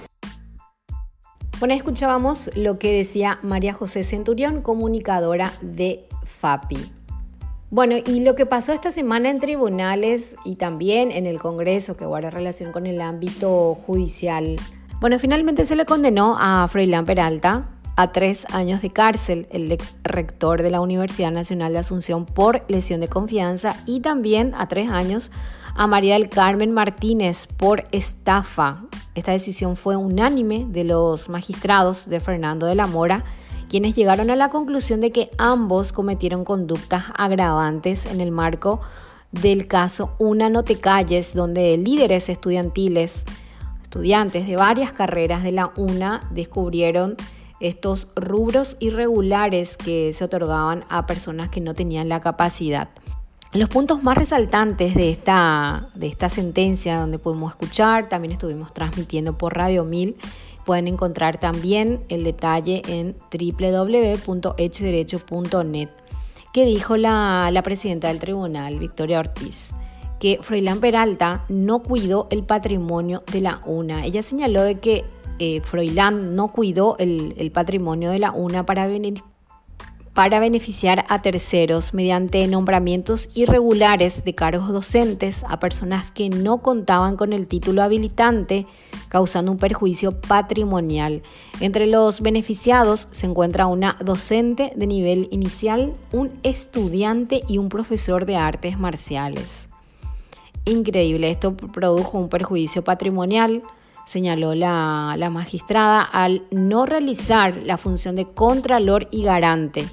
[1.59, 6.95] Bueno, escuchábamos lo que decía María José Centurión, comunicadora de FAPI.
[7.68, 12.07] Bueno, y lo que pasó esta semana en tribunales y también en el Congreso, que
[12.07, 14.57] guarda relación con el ámbito judicial.
[15.00, 19.94] Bueno, finalmente se le condenó a Froilán Peralta a tres años de cárcel, el ex
[20.05, 24.88] rector de la Universidad Nacional de Asunción por lesión de confianza y también a tres
[24.88, 25.33] años
[25.74, 28.85] a María del Carmen Martínez por estafa.
[29.14, 33.24] Esta decisión fue unánime de los magistrados de Fernando de la Mora,
[33.68, 38.81] quienes llegaron a la conclusión de que ambos cometieron conductas agravantes en el marco
[39.33, 43.24] del caso Una No Te Calles, donde líderes estudiantiles,
[43.83, 47.16] estudiantes de varias carreras de la UNA, descubrieron
[47.61, 52.88] estos rubros irregulares que se otorgaban a personas que no tenían la capacidad.
[53.52, 59.38] Los puntos más resaltantes de esta, de esta sentencia, donde pudimos escuchar, también estuvimos transmitiendo
[59.38, 60.16] por Radio 1000,
[60.66, 65.88] pueden encontrar también el detalle en www.hechderecho.net,
[66.52, 69.72] que dijo la, la presidenta del tribunal, Victoria Ortiz
[70.18, 74.07] que Froilán Peralta no cuidó el patrimonio de la UNA.
[74.07, 75.05] Ella señaló de que
[75.38, 78.88] eh, Froilán no cuidó el, patrimonio de la UNA para,
[80.16, 87.18] para beneficiar a terceros mediante nombramientos irregulares de cargos docentes a personas que no contaban
[87.18, 88.66] con el título habilitante,
[89.11, 91.20] causando un perjuicio patrimonial.
[91.61, 98.24] Entre los beneficiados se encuentra una docente de nivel inicial, un estudiante y un profesor
[98.24, 99.68] de artes marciales.
[100.64, 103.62] Increíble, esto produjo un perjuicio patrimonial
[104.07, 109.85] señaló la, magistrada, al no realizar la función de contralor y garante.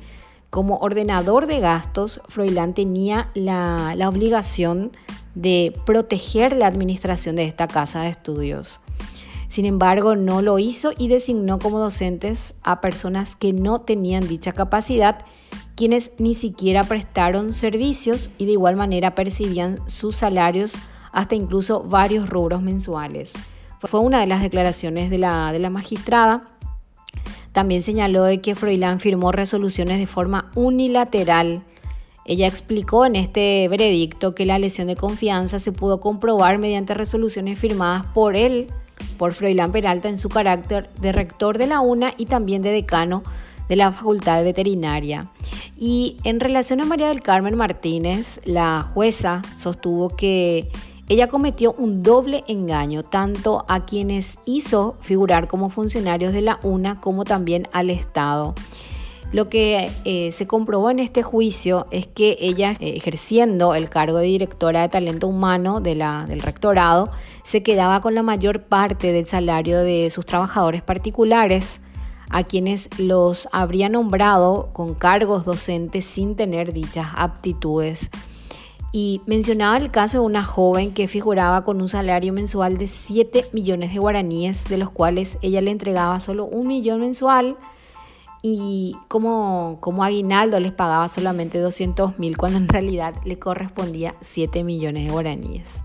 [0.53, 4.91] Como ordenador de gastos, Froilán tenía la, obligación
[5.33, 8.79] de proteger la administración de esta casa de estudios.
[9.47, 14.51] Sin embargo, no lo hizo y designó como docentes a personas que no tenían dicha
[14.51, 15.25] capacidad,
[15.73, 20.75] quienes ni siquiera prestaron servicios y de igual manera percibían sus salarios
[21.11, 23.33] hasta incluso varios rubros mensuales.
[23.79, 26.53] Fue una de las declaraciones de la, de la magistrada.
[27.53, 31.63] También señaló de que Froilán firmó resoluciones de forma unilateral.
[32.25, 37.59] Ella explicó en este veredicto que la lesión de confianza se pudo comprobar mediante resoluciones
[37.59, 38.67] firmadas por él,
[39.17, 43.23] por Froilán Peralta, en su carácter de rector de la UNA y también de decano
[43.69, 45.29] de la Facultad de Veterinaria.
[45.77, 50.71] Y en relación a María del Carmen Martínez, la jueza sostuvo que
[51.13, 56.99] ella cometió un doble engaño tanto a quienes hizo figurar como funcionarios de la UNA
[56.99, 58.56] como también al Estado.
[59.32, 64.17] Lo que eh, se comprobó en este juicio es que ella, eh, ejerciendo el cargo
[64.17, 66.02] de directora de talento humano del
[66.41, 67.12] rectorado,
[67.43, 71.79] se quedaba con la mayor parte del salario de sus trabajadores particulares,
[72.31, 78.10] a quienes los habría nombrado con cargos docentes sin tener dichas aptitudes
[78.96, 83.48] y mencionaba el caso de una joven que figuraba con un salario mensual de 7
[83.52, 87.58] millones de guaraníes, de los cuales ella le entregaba solo un millón mensual
[88.44, 94.63] y como, como aguinaldo les pagaba solamente 200 mil cuando en realidad le correspondía 7
[94.63, 95.83] millones de guaraníes.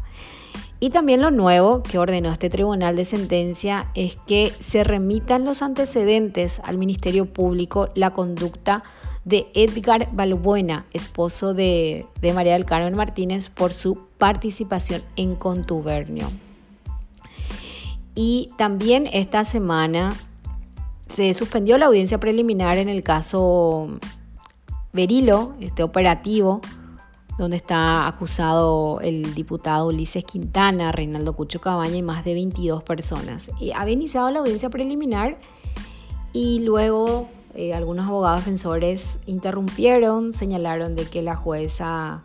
[0.78, 5.62] Y también lo nuevo que ordenó este tribunal de sentencia es que se remitan los
[5.62, 8.84] antecedentes al Ministerio Público la conducta
[9.28, 16.30] de Edgar Balbuena, esposo de, María del Carmen Martínez, por su participación en contubernio.
[18.14, 20.16] Y también esta semana
[21.08, 23.98] se suspendió la audiencia preliminar en el caso
[24.94, 26.62] Berilo, este operativo,
[27.36, 33.50] donde está acusado el diputado Ulises Quintana, Reinaldo Cucho Cabaña y más de 22 personas.
[33.60, 35.38] Y había iniciado la audiencia preliminar
[36.32, 37.28] y luego
[37.58, 42.22] eh, algunos abogados defensores interrumpieron, señalaron de que la jueza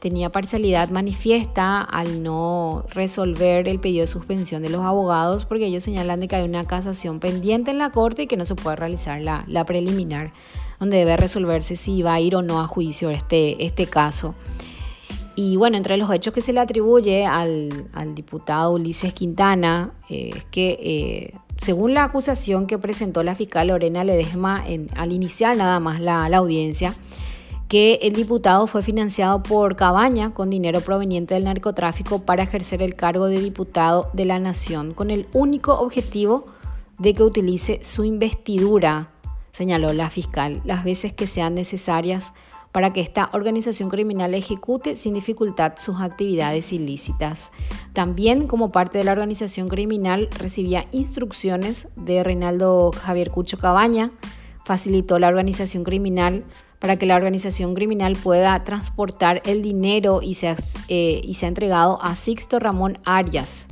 [0.00, 5.84] tenía parcialidad manifiesta al no resolver el pedido de suspensión de los abogados porque ellos
[5.84, 8.74] señalan de que hay una casación pendiente en la corte y que no se puede
[8.74, 10.32] realizar la, la preliminar,
[10.80, 14.34] donde debe resolverse si va a ir o no a juicio este, este caso.
[15.36, 20.30] Y bueno, entre los hechos que se le atribuye al, al diputado Ulises Quintana eh,
[20.34, 24.64] es que, eh, según la acusación que presentó la fiscal Lorena Ledesma
[24.96, 26.94] al iniciar nada más la audiencia,
[27.68, 32.94] que el diputado fue financiado por Cabaña con dinero proveniente del narcotráfico para ejercer el
[32.94, 36.46] cargo de diputado de la Nación, con el único objetivo
[36.98, 39.10] de que utilice su investidura,
[39.52, 42.32] señaló la fiscal, las veces que sean necesarias
[42.74, 47.52] para que esta organización criminal ejecute sin dificultad sus actividades ilícitas.
[47.92, 54.10] También como parte de la organización criminal recibía instrucciones de Reinaldo Javier Cucho Cabaña,
[54.64, 56.42] facilitó la organización criminal
[56.80, 60.56] para que la organización criminal pueda transportar el dinero y se
[60.88, 63.68] eh, ha entregado a Sixto Ramón Arias.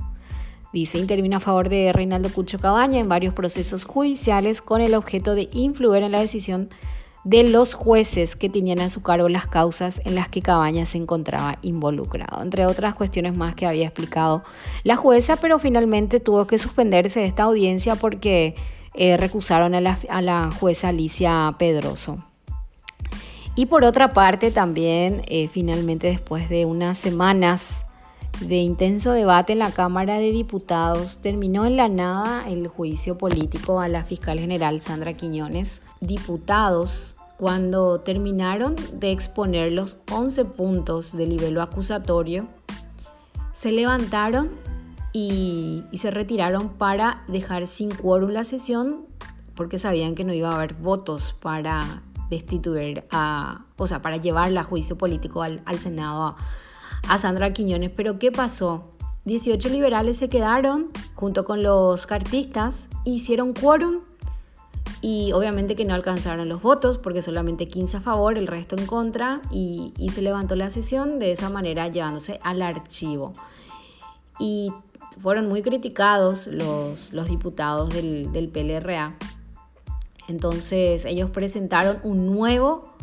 [0.73, 5.35] Dice, intervino a favor de Reinaldo Cucho Cabaña en varios procesos judiciales con el objeto
[5.35, 6.71] de influir en la decisión
[7.25, 10.99] de los jueces que tenían a su cargo las causas en las que Cabaña se
[10.99, 14.43] encontraba involucrado, entre otras cuestiones más que había explicado
[14.83, 18.55] la jueza, pero finalmente tuvo que suspenderse esta audiencia porque
[18.95, 22.25] eh, recusaron a la, a la jueza Alicia Pedroso.
[23.55, 27.85] Y por otra parte también, eh, finalmente después de unas semanas
[28.41, 33.81] de intenso debate en la Cámara de Diputados, terminó en la nada el juicio político
[33.81, 35.83] a la fiscal general Sandra Quiñones.
[36.01, 37.12] Diputados,
[37.43, 42.47] cuando terminaron de exponer los 11 puntos del nivel acusatorio,
[43.53, 44.49] se levantaron
[45.13, 49.07] y, y se retiraron para dejar sin quórum la sesión
[49.57, 54.61] porque sabían que no iba a haber votos para destituir a, o sea, para llevarla
[54.61, 56.37] a juicio político al, Senado
[57.09, 57.91] a, Sandra Quiñones.
[57.91, 58.93] Pero ¿qué pasó?
[59.25, 64.03] 18 liberales se quedaron junto con los cartistas, hicieron quórum
[65.03, 68.87] y obviamente que no alcanzaron los votos porque solamente 15 a favor, el resto en
[68.87, 73.33] contra y, se levantó la sesión de esa manera llevándose al archivo.
[74.39, 74.73] Y
[75.19, 79.17] fueron muy criticados los, diputados del, del PLRA
[80.29, 82.95] entonces ellos presentaron un nuevo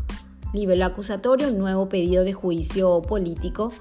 [0.54, 3.72] nivel acusatorio, un nuevo pedido de juicio político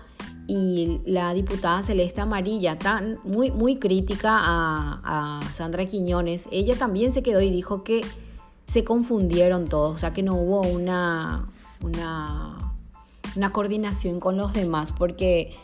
[0.48, 7.22] y la diputada Celeste Amarilla, tan, muy, muy crítica a, Sandra Quiñones, ella también se
[7.22, 8.00] quedó y dijo que
[8.66, 11.52] se confundieron todos, o sea que no hubo una,
[11.84, 12.74] una,
[13.36, 15.54] una coordinación con los demás, porque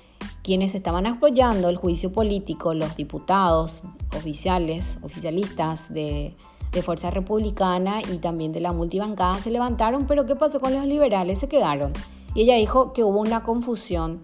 [0.42, 3.82] quienes estaban apoyando el juicio político, los diputados
[4.14, 6.36] oficiales, oficialistas de
[6.74, 10.84] de Fuerza Republicana y también de la multibancada se levantaron, pero ¿qué pasó con los
[10.84, 11.38] liberales?
[11.38, 11.92] Se quedaron.
[12.34, 14.20] Y ella dijo que hubo una confusión.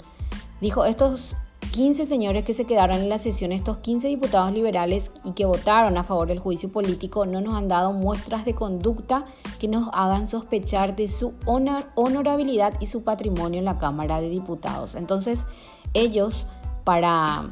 [0.61, 1.37] Dijo, estos
[1.73, 5.97] 15 señores que se quedaron en la sesión, estos 15 diputados liberales y que votaron
[5.97, 9.25] a favor del juicio político, no nos han dado muestras de conducta
[9.61, 14.97] que nos hagan sospechar de su honorabilidad y su patrimonio en la Cámara de Diputados.
[14.97, 15.47] Entonces,
[15.95, 16.47] ellos,
[16.85, 17.45] para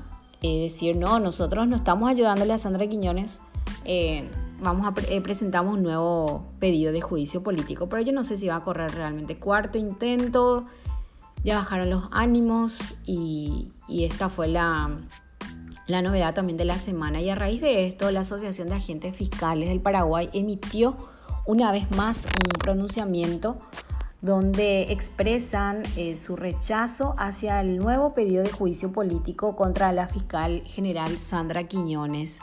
[0.42, 3.40] eh, decir, no, nosotros no estamos ayudándole a Sandra Quiñones,
[3.84, 4.28] eh,
[4.60, 8.48] vamos a eh, presentamos un nuevo pedido de juicio político, pero yo no sé si
[8.48, 10.66] va a correr realmente cuarto intento,
[11.48, 14.98] ya bajaron los ánimos y, esta fue la,
[15.86, 17.22] la novedad también de la semana.
[17.22, 21.08] Y a raíz de esto, la Asociación de Agentes Fiscales del Paraguay emitió
[21.46, 23.58] una vez más un pronunciamiento
[24.20, 30.62] donde expresan eh, su rechazo hacia el nuevo pedido de juicio político contra la fiscal
[30.66, 32.40] general Sandra Quiñones.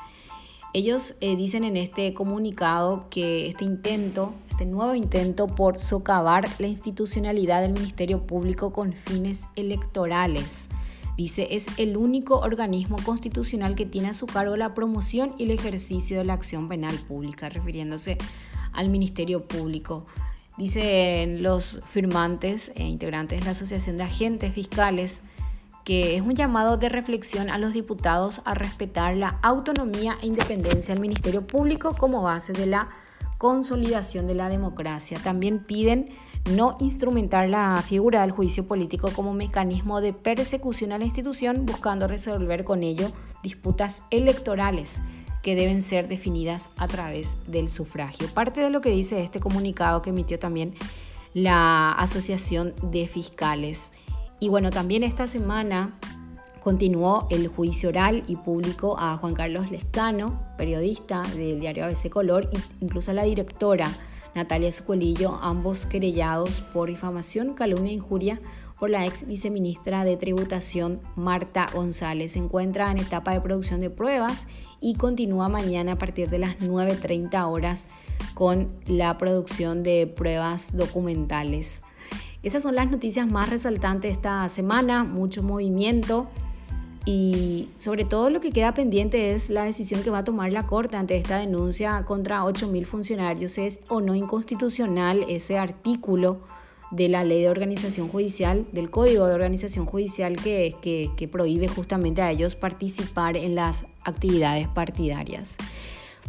[0.73, 6.67] Ellos eh, dicen en este comunicado que este intento, este nuevo intento por socavar la
[6.67, 10.69] institucionalidad del Ministerio Público con fines electorales,
[11.17, 15.51] dice, es el único organismo constitucional que tiene a su cargo la promoción y el
[15.51, 18.17] ejercicio de la acción penal pública, refiriéndose
[18.71, 20.05] al Ministerio Público.
[20.57, 25.21] Dicen los firmantes e integrantes de la Asociación de Agentes Fiscales
[25.83, 30.93] que es un llamado de reflexión a los diputados a respetar la autonomía e independencia
[30.93, 32.89] del Ministerio Público como base de la
[33.45, 35.19] consolidación de la democracia.
[35.23, 36.09] También piden
[36.49, 42.07] no instrumentar la figura del juicio político como mecanismo de persecución a la institución, buscando
[42.07, 43.11] resolver con ello
[43.43, 44.99] disputas electorales
[45.43, 48.27] que deben ser definidas a través del sufragio.
[48.33, 50.73] Parte de lo que dice este comunicado que emitió también
[51.35, 53.91] la Asociación de Fiscales.
[54.39, 55.99] Y bueno, también esta semana
[56.65, 62.49] continuó el juicio oral y público a Juan Carlos Lescano, periodista del diario ABC Color,
[62.51, 63.87] e incluso a la directora
[64.33, 68.41] Natalia Escuelillo, ambos querellados por difamación, calumnia e injuria
[68.79, 72.31] por la ex viceministra de Tributación Marta González.
[72.31, 74.47] Se encuentra en etapa de producción de pruebas
[74.81, 77.87] y continúa mañana a partir de las 9.30 horas
[78.33, 81.83] con la producción de pruebas documentales.
[82.41, 86.27] Esas son las noticias más resaltantes esta semana, mucho movimiento
[87.05, 90.65] y sobre todo lo que queda pendiente es la decisión que va a tomar la
[90.65, 93.59] Corte ante esta denuncia contra 8.000 funcionarios.
[93.59, 96.41] ¿Es o no inconstitucional ese artículo
[96.89, 101.67] de la ley de organización judicial, del código de organización judicial que, que, que prohíbe
[101.67, 105.57] justamente a ellos participar en las actividades partidarias?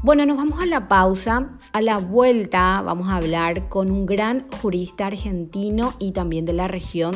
[0.03, 1.57] Bueno, nos vamos a la pausa.
[1.73, 6.69] A la vuelta vamos a hablar con un gran jurista argentino y también de la
[6.69, 7.15] región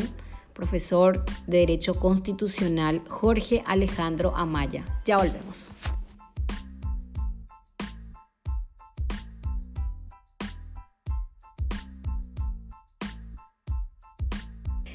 [0.60, 4.84] profesor de Derecho Constitucional Jorge Alejandro Amaya.
[5.06, 5.72] Ya volvemos.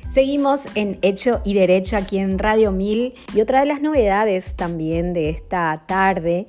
[0.07, 5.13] Seguimos en Hecho y Derecho aquí en Radio 1000 y otra de las novedades también
[5.13, 6.47] de esta tarde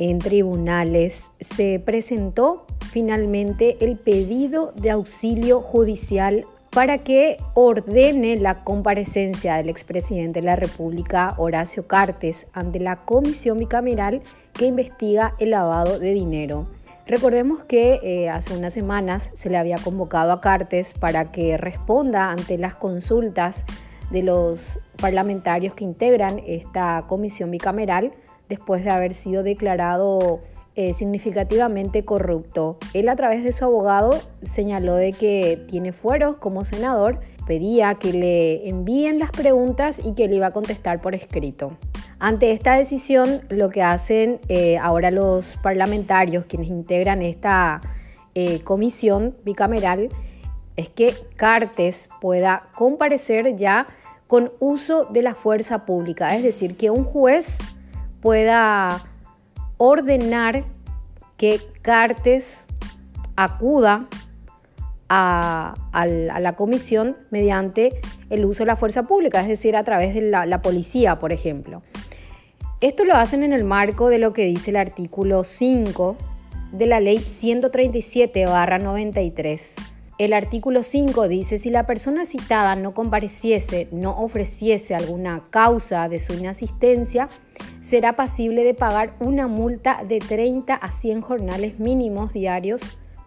[0.00, 6.44] en tribunales se presentó finalmente el pedido de auxilio judicial
[6.76, 13.56] para que ordene la comparecencia del expresidente de la República, Horacio Cartes, ante la comisión
[13.56, 14.20] bicameral
[14.52, 16.66] que investiga el lavado de dinero.
[17.06, 22.30] Recordemos que eh, hace unas semanas se le había convocado a Cartes para que responda
[22.30, 23.64] ante las consultas
[24.10, 28.12] de los parlamentarios que integran esta comisión bicameral
[28.50, 30.42] después de haber sido declarado
[30.76, 32.76] eh, significativamente corrupto.
[32.92, 38.12] Él a través de su abogado señaló de que tiene fueros como senador, pedía que
[38.12, 41.78] le envíen las preguntas y que le iba a contestar por escrito.
[42.18, 47.80] Ante esta decisión, lo que hacen eh, ahora los parlamentarios, quienes integran esta
[48.34, 50.10] eh, comisión bicameral,
[50.76, 53.86] es que Cartes pueda comparecer ya
[54.26, 57.58] con uso de la fuerza pública, es decir, que un juez
[58.20, 59.04] pueda
[59.78, 60.64] ordenar
[61.36, 62.66] que Cartes
[63.36, 64.08] acuda
[65.08, 65.74] a,
[66.06, 68.00] la comisión mediante
[68.30, 71.32] el uso de la fuerza pública, es decir, a través de la, la policía, por
[71.32, 71.82] ejemplo.
[72.80, 76.16] Esto lo hacen en el marco de lo que dice el artículo 5
[76.72, 84.16] de la ley 137-93 el artículo 5 dice, si la persona citada no compareciese, no
[84.16, 87.28] ofreciese alguna causa de su inasistencia,
[87.80, 92.80] será pasible de pagar una multa de 30 a 100 jornales mínimos diarios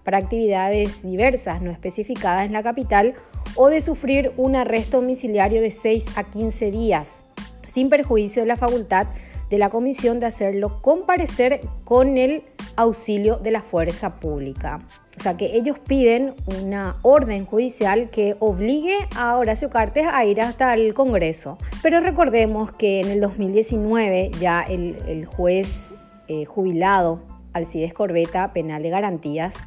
[0.03, 3.13] para actividades diversas no especificadas en la capital
[3.55, 7.25] o de sufrir un arresto domiciliario de 6 a 15 días,
[7.65, 9.07] sin perjuicio de la facultad
[9.49, 12.43] de la comisión de hacerlo comparecer con el
[12.75, 14.81] auxilio de la fuerza pública.
[15.17, 20.39] O sea que ellos piden una orden judicial que obligue a Horacio Cartes a ir
[20.39, 21.57] hasta el Congreso.
[21.83, 25.93] Pero recordemos que en el 2019 ya el, juez
[26.27, 27.19] eh, jubilado
[27.51, 29.65] Alcides Corbeta, penal de garantías,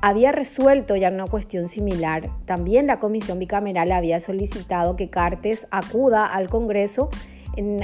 [0.00, 2.28] había resuelto ya una cuestión similar.
[2.44, 7.08] También la comisión bicameral había solicitado que Cartes acuda al Congreso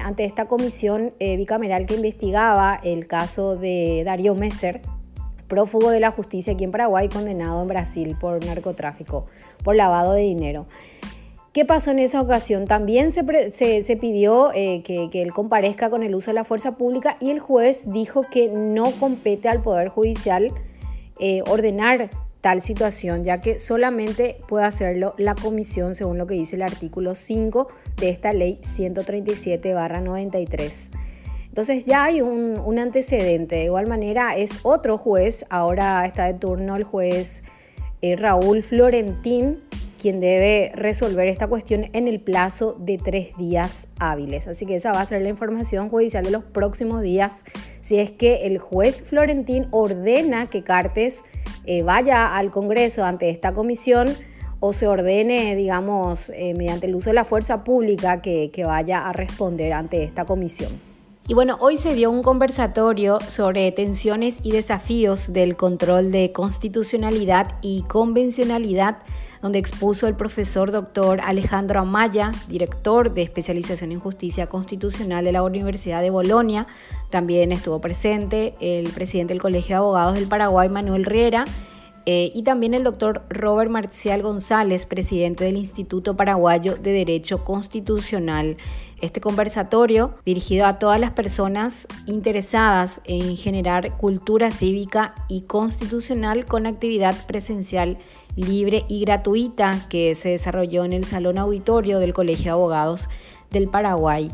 [0.03, 4.81] ante esta comisión eh, bicameral que investigaba el caso de Darío Messer,
[5.49, 9.27] prófugo de la justicia aquí en Paraguay, condenado en Brasil por narcotráfico,
[9.65, 10.67] por lavado de dinero.
[11.53, 12.69] ¿Qué pasó en esa ocasión?
[12.69, 13.25] También se,
[14.01, 17.91] pidió eh, que, él comparezca con el uso de la fuerza pública y el juez
[17.91, 20.53] dijo que no compete al Poder Judicial
[21.19, 22.11] eh, ordenar
[22.41, 27.15] tal situación, ya que solamente puede hacerlo la comisión según lo que dice el artículo
[27.15, 30.89] 5 de esta ley 137-93.
[31.49, 33.57] Entonces ya hay un, antecedente.
[33.57, 37.43] De igual manera es otro juez, ahora está de turno el juez
[38.03, 39.59] eh, Raúl Florentín,
[40.01, 44.49] quien debe resolver esta cuestión en el plazo de tres días hábiles.
[44.49, 47.45] Así que esa va a ser la información judicial de los próximos días.
[47.81, 51.23] Si es que el juez Florentín ordena que Cartes
[51.65, 54.09] eh, vaya al Congreso ante esta comisión
[54.61, 59.13] o se ordene, digamos, eh, mediante el uso de la fuerza pública que vaya a
[59.13, 60.91] responder ante esta comisión.
[61.31, 67.53] Y bueno, hoy se dio un conversatorio sobre tensiones y desafíos del control de constitucionalidad
[67.63, 68.99] y convencionalidad,
[69.43, 75.43] donde expuso el profesor doctor Alejandro Amaya, director de especialización en justicia constitucional de la
[75.43, 76.67] Universidad de Bolonia.
[77.11, 81.45] También estuvo presente el presidente del Colegio de Abogados del Paraguay, Manuel Riera,
[82.07, 88.57] eh, y también el doctor Robert Marcial González, presidente del Instituto Paraguayo de Derecho Constitucional.
[89.01, 96.67] Este conversatorio, dirigido a todas las personas interesadas en generar cultura cívica y constitucional con
[96.67, 97.99] actividad presencial
[98.37, 103.09] libre y gratuita que se desarrolló en el Salón Auditorio del Colegio de Abogados
[103.51, 104.31] del Paraguay.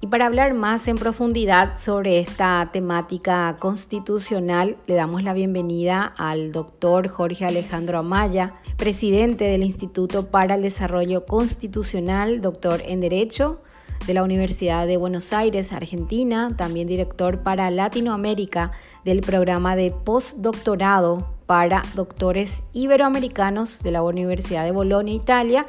[0.00, 6.50] Y para hablar más en profundidad sobre esta temática constitucional, le damos la bienvenida al
[6.50, 13.62] doctor Jorge Alejandro Amaya, presidente del Instituto para el Desarrollo Constitucional, doctor en Derecho
[14.04, 18.72] de la Universidad de Buenos Aires, Argentina, también director para Latinoamérica
[19.04, 25.66] del programa de postdoctorado para doctores iberoamericanos de la Universidad de Bolonia, Italia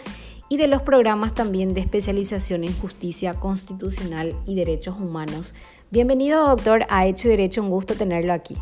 [0.50, 5.56] y de los programas también de especialización en justicia constitucional y derechos humanos.
[5.92, 8.56] Bienvenido, doctor, a Hecho Derecho, un gusto tenerlo aquí.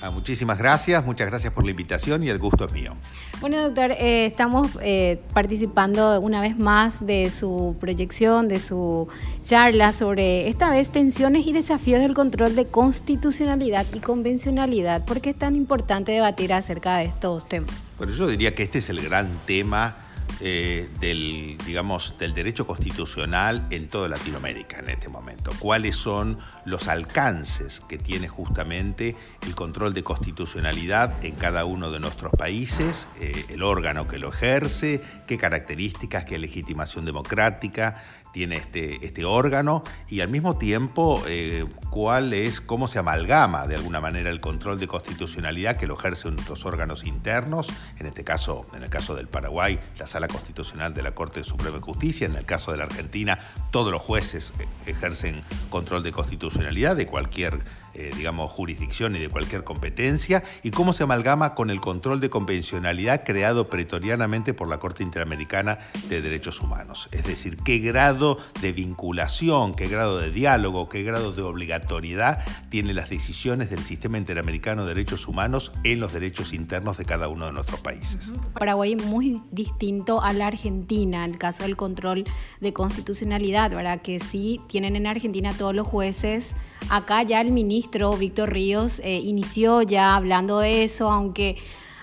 [0.00, 2.94] Ah, muchísimas gracias, muchas gracias por la invitación y el gusto es mío.
[3.40, 9.08] Bueno, doctor, eh, estamos eh, participando una vez más de su proyección, de su
[9.44, 15.04] charla sobre esta vez tensiones y desafíos del control de constitucionalidad y convencionalidad.
[15.04, 17.74] ¿Por qué es tan importante debatir acerca de estos temas?
[17.98, 20.05] Bueno, yo diría que este es el gran tema
[20.40, 25.52] eh, del, digamos, del derecho constitucional en toda Latinoamérica en este momento.
[25.58, 29.16] ¿Cuáles son los alcances que tiene justamente
[29.46, 34.28] el control de constitucionalidad en cada uno de nuestros países, eh, el órgano que lo
[34.28, 37.96] ejerce, qué características, qué legitimación democrática,
[38.36, 43.76] tiene este, este órgano y al mismo tiempo eh, cuál es, cómo se amalgama de
[43.76, 47.68] alguna manera el control de constitucionalidad que lo ejercen los órganos internos,
[47.98, 51.78] en este caso, en el caso del Paraguay, la Sala Constitucional de la Corte Suprema
[51.78, 53.38] de Justicia, en el caso de la Argentina,
[53.70, 57.64] todos los jueces eh, ejercen control de constitucionalidad de cualquier
[57.96, 62.28] eh, digamos, jurisdicción y de cualquier competencia, y cómo se amalgama con el control de
[62.28, 65.78] convencionalidad creado pretorianamente por la Corte Interamericana
[66.08, 67.08] de Derechos Humanos.
[67.12, 72.96] Es decir, qué grado de vinculación, qué grado de diálogo, qué grado de obligatoriedad tienen
[72.96, 77.46] las decisiones del Sistema Interamericano de Derechos Humanos en los derechos internos de cada uno
[77.46, 78.34] de nuestros países.
[78.52, 82.24] Paraguay es muy distinto a la Argentina, en el caso del control
[82.60, 84.02] de constitucionalidad, ¿verdad?
[84.02, 86.56] Que sí tienen en Argentina todos los jueces,
[86.90, 87.85] acá ya el ministro
[88.18, 91.56] Víctor Ríos eh, inició ya hablando de eso, aunque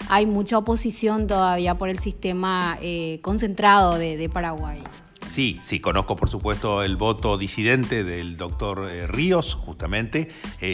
[0.10, 4.84] hay mucha oposición todavía por el sistema eh, concentrado de, Paraguay.
[5.26, 10.30] Sí, sí, conozco por supuesto el voto disidente del doctor eh, Ríos, justamente,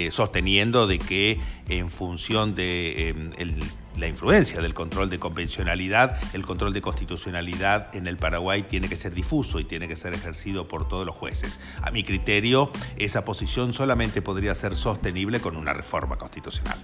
[0.09, 3.63] sosteniendo de que en función de el
[3.97, 8.95] la influencia del control de convencionalidad, el control de constitucionalidad en el Paraguay tiene que
[8.95, 11.59] ser difuso y tiene que ser ejercido por todos los jueces.
[11.81, 16.77] A mi criterio, esa posición solamente podría ser sostenible con una reforma constitucional.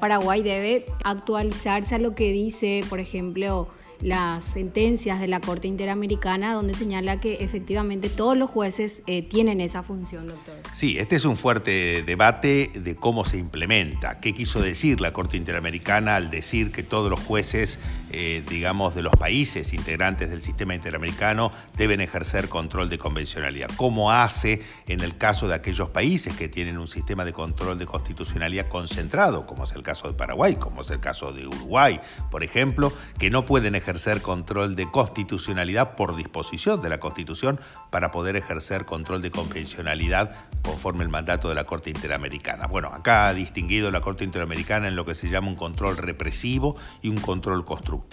[0.00, 3.68] Paraguay debe actualizarse a lo que dice, por ejemplo,
[4.00, 9.60] las sentencias de la Corte Interamericana donde señala que efectivamente todos los jueces eh, tienen
[9.60, 10.54] esa función, doctor.
[10.72, 14.20] Sí, este es un fuerte debate de cómo se implementa.
[14.20, 17.78] ¿Qué quiso decir la Corte Interamericana al decir que todos los jueces,
[18.16, 23.68] eh, digamos, de los países integrantes del sistema interamericano deben ejercer control de convencionalidad?
[23.74, 27.86] ¿Cómo hace en el caso de aquellos países que tienen un sistema de control de
[27.86, 32.00] constitucionalidad concentrado, como es el caso de Paraguay, como es el caso de Uruguay,
[32.30, 37.58] por ejemplo, que no pueden ejercer control de constitucionalidad por disposición de la Constitución
[37.90, 42.68] para poder ejercer control de convencionalidad conforme el mandato de la Corte Interamericana.
[42.68, 46.76] Bueno, acá ha distinguido la Corte Interamericana en lo que se llama un control represivo
[47.02, 48.03] y un control constructivo.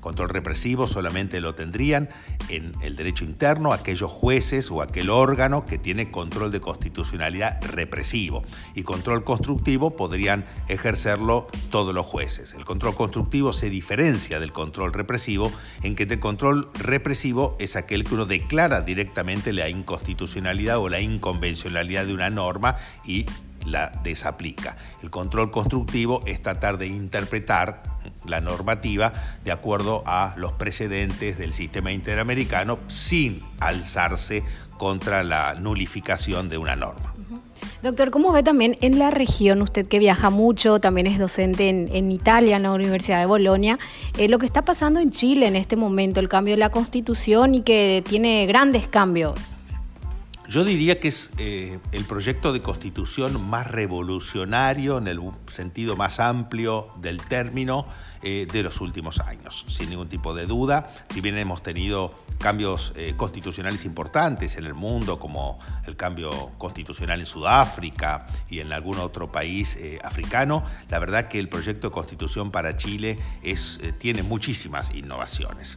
[0.00, 2.08] Control represivo solamente lo tendrían
[2.48, 8.44] en el derecho interno aquellos jueces o aquel órgano que tiene control de constitucionalidad represivo
[8.74, 12.54] y control constructivo podrían ejercerlo todos los jueces.
[12.54, 18.04] El control constructivo se diferencia del control represivo en que el control represivo es aquel
[18.04, 23.26] que uno declara directamente la inconstitucionalidad o la inconvencionalidad de una norma y
[23.66, 24.76] la desaplica.
[25.02, 27.82] El control constructivo es tratar de interpretar
[28.24, 29.12] la normativa
[29.44, 34.44] de acuerdo a los precedentes del sistema interamericano sin alzarse
[34.78, 37.14] contra la nulificación de una norma.
[37.82, 42.10] Doctor, ¿cómo ve también en la región, usted que viaja mucho, también es docente en,
[42.10, 43.78] Italia, en la Universidad de Bolonia,
[44.18, 47.54] eh, lo que está pasando en Chile en este momento, el cambio de la constitución
[47.54, 49.34] y que tiene grandes cambios?
[50.48, 56.20] Yo diría que es eh, el proyecto de constitución más revolucionario en el sentido más
[56.20, 57.84] amplio del término
[58.22, 60.88] eh, de los últimos años, sin ningún tipo de duda.
[61.10, 67.18] Si bien hemos tenido cambios eh, constitucionales importantes en el mundo, como el cambio constitucional
[67.18, 72.52] en Sudáfrica y en algún otro país africano, la verdad que el proyecto de constitución
[72.52, 73.18] para Chile
[73.98, 75.76] tiene muchísimas innovaciones.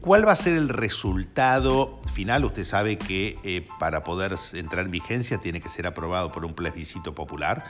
[0.00, 2.46] ¿Cuál va a ser el resultado final?
[2.46, 6.54] Usted sabe que eh, para poder entrar en vigencia tiene que ser aprobado por un
[6.54, 7.64] plebiscito popular,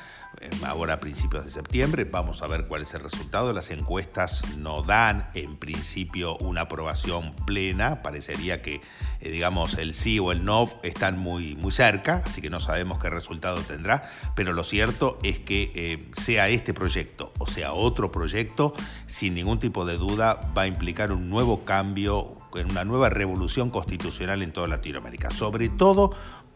[0.64, 2.04] ahora a principios de septiembre.
[2.04, 3.52] Vamos a ver cuál es el resultado.
[3.52, 8.02] Las encuestas no dan en principio una aprobación plena.
[8.02, 8.80] Parecería que,
[9.20, 12.98] eh, digamos, el sí o el no están muy, muy cerca, así que no sabemos
[12.98, 14.10] qué resultado tendrá.
[14.34, 18.74] Pero lo cierto es que sea este proyecto o sea otro proyecto,
[19.06, 24.42] sin ningún tipo de duda va a implicar un nuevo cambio una nueva revolución constitucional
[24.42, 26.10] en toda Latinoamérica, sobre todo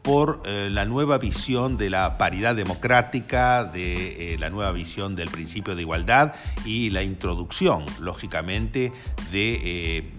[0.05, 5.31] por eh, la nueva visión de la paridad democrática, de eh, la nueva visión del
[5.31, 6.35] principio de igualdad
[6.67, 8.93] y la introducción, lógicamente,
[9.33, 10.13] de,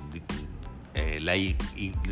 [0.95, 1.53] eh,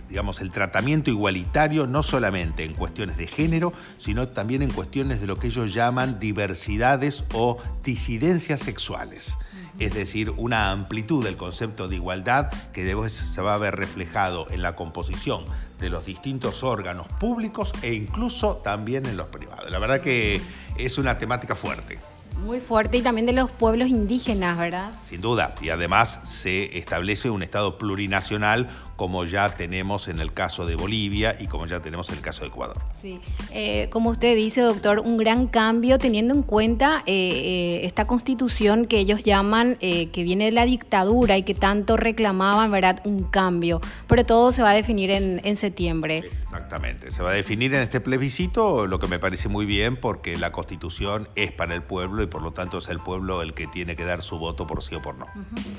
[0.07, 5.26] digamos, el tratamiento igualitario no solamente en cuestiones de género, sino también en cuestiones de
[5.26, 9.38] lo que ellos llaman diversidades o disidencias sexuales
[9.84, 14.47] es decir, una amplitud del concepto de igualdad que después se va a ver reflejado
[14.51, 15.45] en la composición
[15.79, 19.69] de los distintos órganos públicos e incluso también en los privados.
[19.69, 20.41] La verdad que
[20.77, 21.99] es una temática fuerte.
[22.39, 24.91] Muy fuerte y también de los pueblos indígenas, ¿verdad?
[25.07, 25.53] Sin duda.
[25.61, 31.35] Y además se establece un Estado plurinacional como ya tenemos en el caso de Bolivia
[31.39, 32.77] y como ya tenemos en el caso de Ecuador.
[33.01, 33.19] Sí,
[33.51, 38.85] eh, como usted dice, doctor, un gran cambio teniendo en cuenta eh, eh, esta constitución
[38.85, 43.01] que ellos llaman que viene de la dictadura y que tanto reclamaban, ¿verdad?
[43.05, 43.81] Un cambio.
[44.07, 46.23] Pero todo se va a definir en, en septiembre.
[46.25, 50.37] Exactamente, se va a definir en este plebiscito, lo que me parece muy bien porque
[50.37, 53.67] la constitución es para el pueblo y por lo tanto es el pueblo el que
[53.67, 55.27] tiene que dar su voto por sí o por no.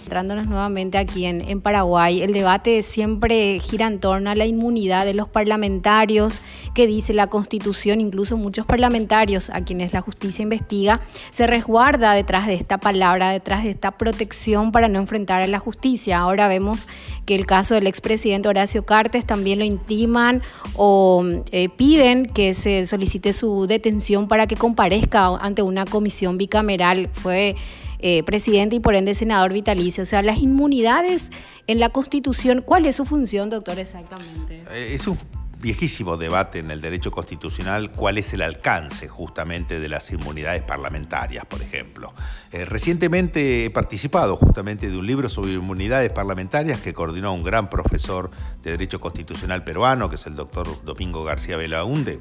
[0.04, 4.44] Entrándonos nuevamente aquí en, en Paraguay, el debate siempre siempre gira en torno a la
[4.44, 6.42] inmunidad de los parlamentarios
[6.74, 11.00] que dice la Constitución, incluso muchos parlamentarios a quienes la justicia investiga,
[11.30, 15.60] se resguarda detrás de esta palabra, detrás de esta protección para no enfrentar a la
[15.60, 16.18] justicia.
[16.18, 16.88] Ahora vemos
[17.24, 20.42] que el caso del expresidente Horacio Cartes también lo intiman
[20.74, 27.10] o eh, piden que se solicite su detención para que comparezca ante una comisión bicameral.
[27.12, 27.54] Fue
[28.06, 30.02] eh, presidente y por ende senador vitalicio.
[30.02, 31.30] O sea, las inmunidades
[31.66, 34.62] en la Constitución, ¿cuál es su función, doctor, exactamente?
[34.70, 35.16] Eh, es un
[35.58, 41.46] viejísimo debate en el derecho constitucional cuál es el alcance justamente de las inmunidades parlamentarias,
[41.46, 42.12] por ejemplo.
[42.52, 47.70] Eh, recientemente he participado justamente de un libro sobre inmunidades parlamentarias que coordinó un gran
[47.70, 48.30] profesor
[48.62, 52.20] de derecho constitucional peruano, que es el doctor Domingo García Belaunde,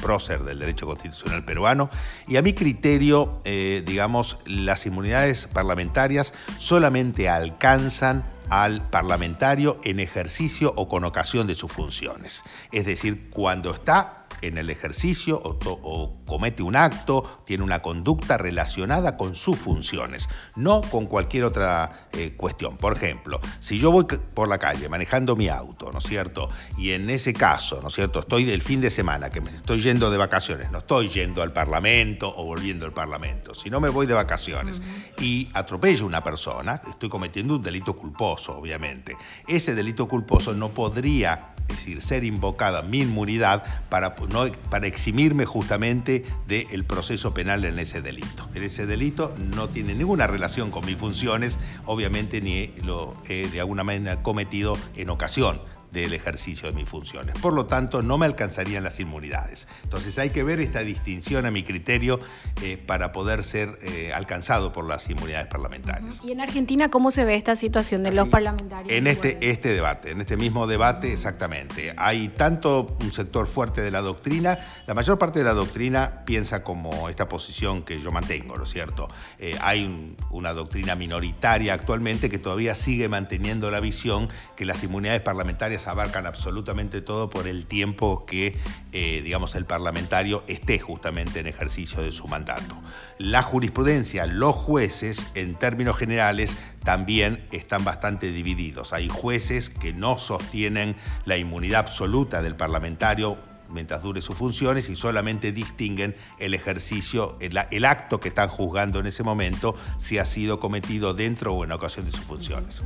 [0.00, 1.90] prócer del derecho constitucional peruano,
[2.26, 10.72] y a mi criterio, eh, digamos, las inmunidades parlamentarias solamente alcanzan al parlamentario en ejercicio
[10.76, 12.42] o con ocasión de sus funciones.
[12.72, 19.16] Es decir, cuando está en el ejercicio o, comete un acto, tiene una conducta relacionada
[19.16, 22.76] con sus funciones, no con cualquier otra eh, cuestión.
[22.76, 24.04] Por ejemplo, si yo voy
[24.34, 26.48] por la calle manejando mi auto, ¿no es cierto?
[26.76, 28.20] Y en ese caso, ¿no es cierto?
[28.20, 31.52] Estoy del fin de semana, que me estoy yendo de vacaciones, no estoy yendo al
[31.52, 34.82] Parlamento o volviendo al Parlamento, si no me voy de vacaciones
[35.18, 39.16] y atropello a una persona, estoy cometiendo un delito culposo, obviamente.
[39.46, 46.24] Ese delito culposo no podría es decir, ser invocada mi inmunidad para, para eximirme justamente
[46.46, 48.48] del proceso penal en ese delito.
[48.54, 53.84] Ese delito no tiene ninguna relación con mis funciones, obviamente ni lo he de alguna
[53.84, 55.60] manera cometido en ocasión
[55.94, 57.38] del ejercicio de mis funciones.
[57.38, 59.68] Por lo tanto, no me alcanzarían las inmunidades.
[59.84, 62.20] Entonces hay que ver esta distinción a mi criterio
[62.62, 66.20] eh, para poder ser eh, alcanzado por las inmunidades parlamentarias.
[66.22, 68.90] ¿Y en Argentina cómo se ve esta situación de los parlamentarios?
[68.90, 71.94] En este, este debate, en este mismo debate, exactamente.
[71.96, 76.62] Hay tanto un sector fuerte de la doctrina, la mayor parte de la doctrina piensa
[76.64, 79.08] como esta posición que yo mantengo, ¿no es cierto?
[79.38, 85.20] Eh, hay una doctrina minoritaria actualmente que todavía sigue manteniendo la visión que las inmunidades
[85.20, 88.58] parlamentarias abarcan absolutamente todo por el tiempo que,
[88.92, 92.76] eh, digamos, el parlamentario esté justamente en ejercicio de su mandato.
[93.18, 98.92] La jurisprudencia, los jueces, en términos generales, también están bastante divididos.
[98.92, 104.96] Hay jueces que no sostienen la inmunidad absoluta del parlamentario mientras dure sus funciones y
[104.96, 110.60] solamente distinguen el ejercicio, el, acto que están juzgando en ese momento, si ha sido
[110.60, 112.82] cometido dentro o en ocasión de sus funciones.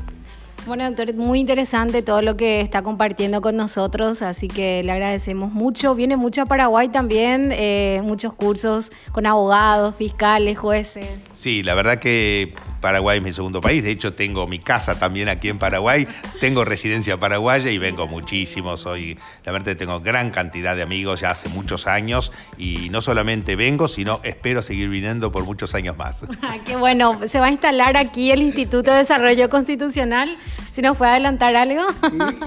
[0.66, 5.52] Bueno, doctor, muy interesante todo lo que está compartiendo con nosotros, así que le agradecemos
[5.52, 5.94] mucho.
[5.94, 11.08] Viene mucho a Paraguay también, eh, muchos cursos con abogados, fiscales, jueces.
[11.32, 13.82] Sí, la verdad que Paraguay es mi segundo país.
[13.82, 16.06] De hecho, tengo mi casa también aquí en Paraguay.
[16.40, 18.76] Tengo residencia paraguaya y vengo muchísimo.
[18.76, 22.32] Soy, la verdad, tengo gran cantidad de amigos ya hace muchos años.
[22.56, 26.24] Y no solamente vengo, sino espero seguir viniendo por muchos años más.
[26.64, 27.26] qué bueno.
[27.26, 30.36] Se va a instalar aquí el Instituto de Desarrollo Constitucional.
[30.70, 31.82] Si nos puede adelantar algo.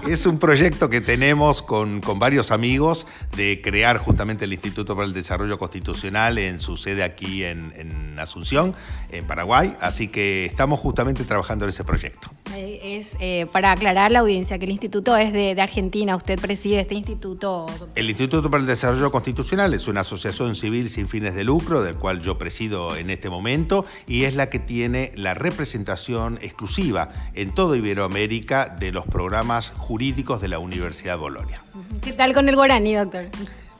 [0.07, 5.05] es un proyecto que tenemos con, con varios amigos de crear justamente el Instituto para
[5.05, 8.75] el Desarrollo Constitucional en su sede aquí en, en Asunción,
[9.11, 9.75] en Paraguay.
[9.81, 12.29] Así que estamos justamente trabajando en ese proyecto.
[12.55, 16.79] Es eh, para aclarar a la audiencia que el instituto es de, Argentina, usted preside
[16.79, 17.67] este instituto.
[17.95, 21.95] El Instituto para el Desarrollo Constitucional es una asociación civil sin fines de lucro, del
[21.95, 27.53] cual yo presido en este momento, y es la que tiene la representación exclusiva en
[27.53, 31.63] toda Iberoamérica de los programas jurídicos de la Universidad de Bolonia.
[32.01, 33.29] ¿Qué tal con el guaraní, doctor?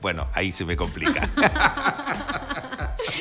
[0.02, 1.30] Bueno, ahí se me complica.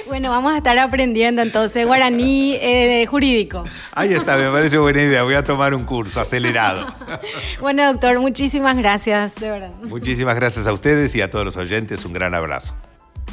[0.06, 3.62] Bueno, vamos a estar aprendiendo entonces guaraní eh, jurídico.
[3.92, 5.22] Ahí está, me parece buena idea.
[5.22, 6.86] Voy a tomar un curso acelerado.
[7.60, 9.70] Bueno, doctor, muchísimas gracias, de verdad.
[9.82, 12.04] Muchísimas gracias a ustedes y a todos los oyentes.
[12.04, 12.74] Un gran abrazo.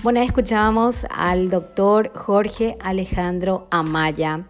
[0.03, 4.45] Bueno, escuchábamos al doctor Jorge Alejandro Amaya.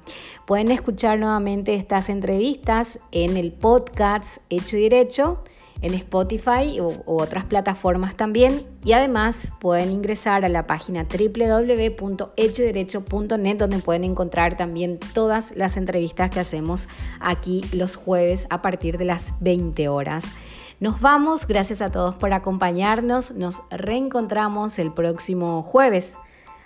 [0.45, 5.43] Pueden escuchar nuevamente estas entrevistas en el podcast Hecho y Derecho
[5.81, 8.65] en Spotify u, otras plataformas también.
[8.83, 16.29] Y además pueden ingresar a la página www.hechodirecho.net donde pueden encontrar también todas las entrevistas
[16.29, 16.87] que hacemos
[17.19, 20.33] aquí los jueves a partir de las 20 horas.
[20.79, 23.31] Nos vamos, gracias a todos por acompañarnos.
[23.31, 26.15] Nos reencontramos el próximo jueves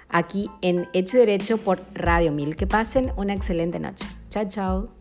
[0.09, 2.57] aquí en Hecho Derecho por Radio 1000.
[2.57, 4.05] Que pasen una excelente noche.
[4.29, 5.00] Chao, chao.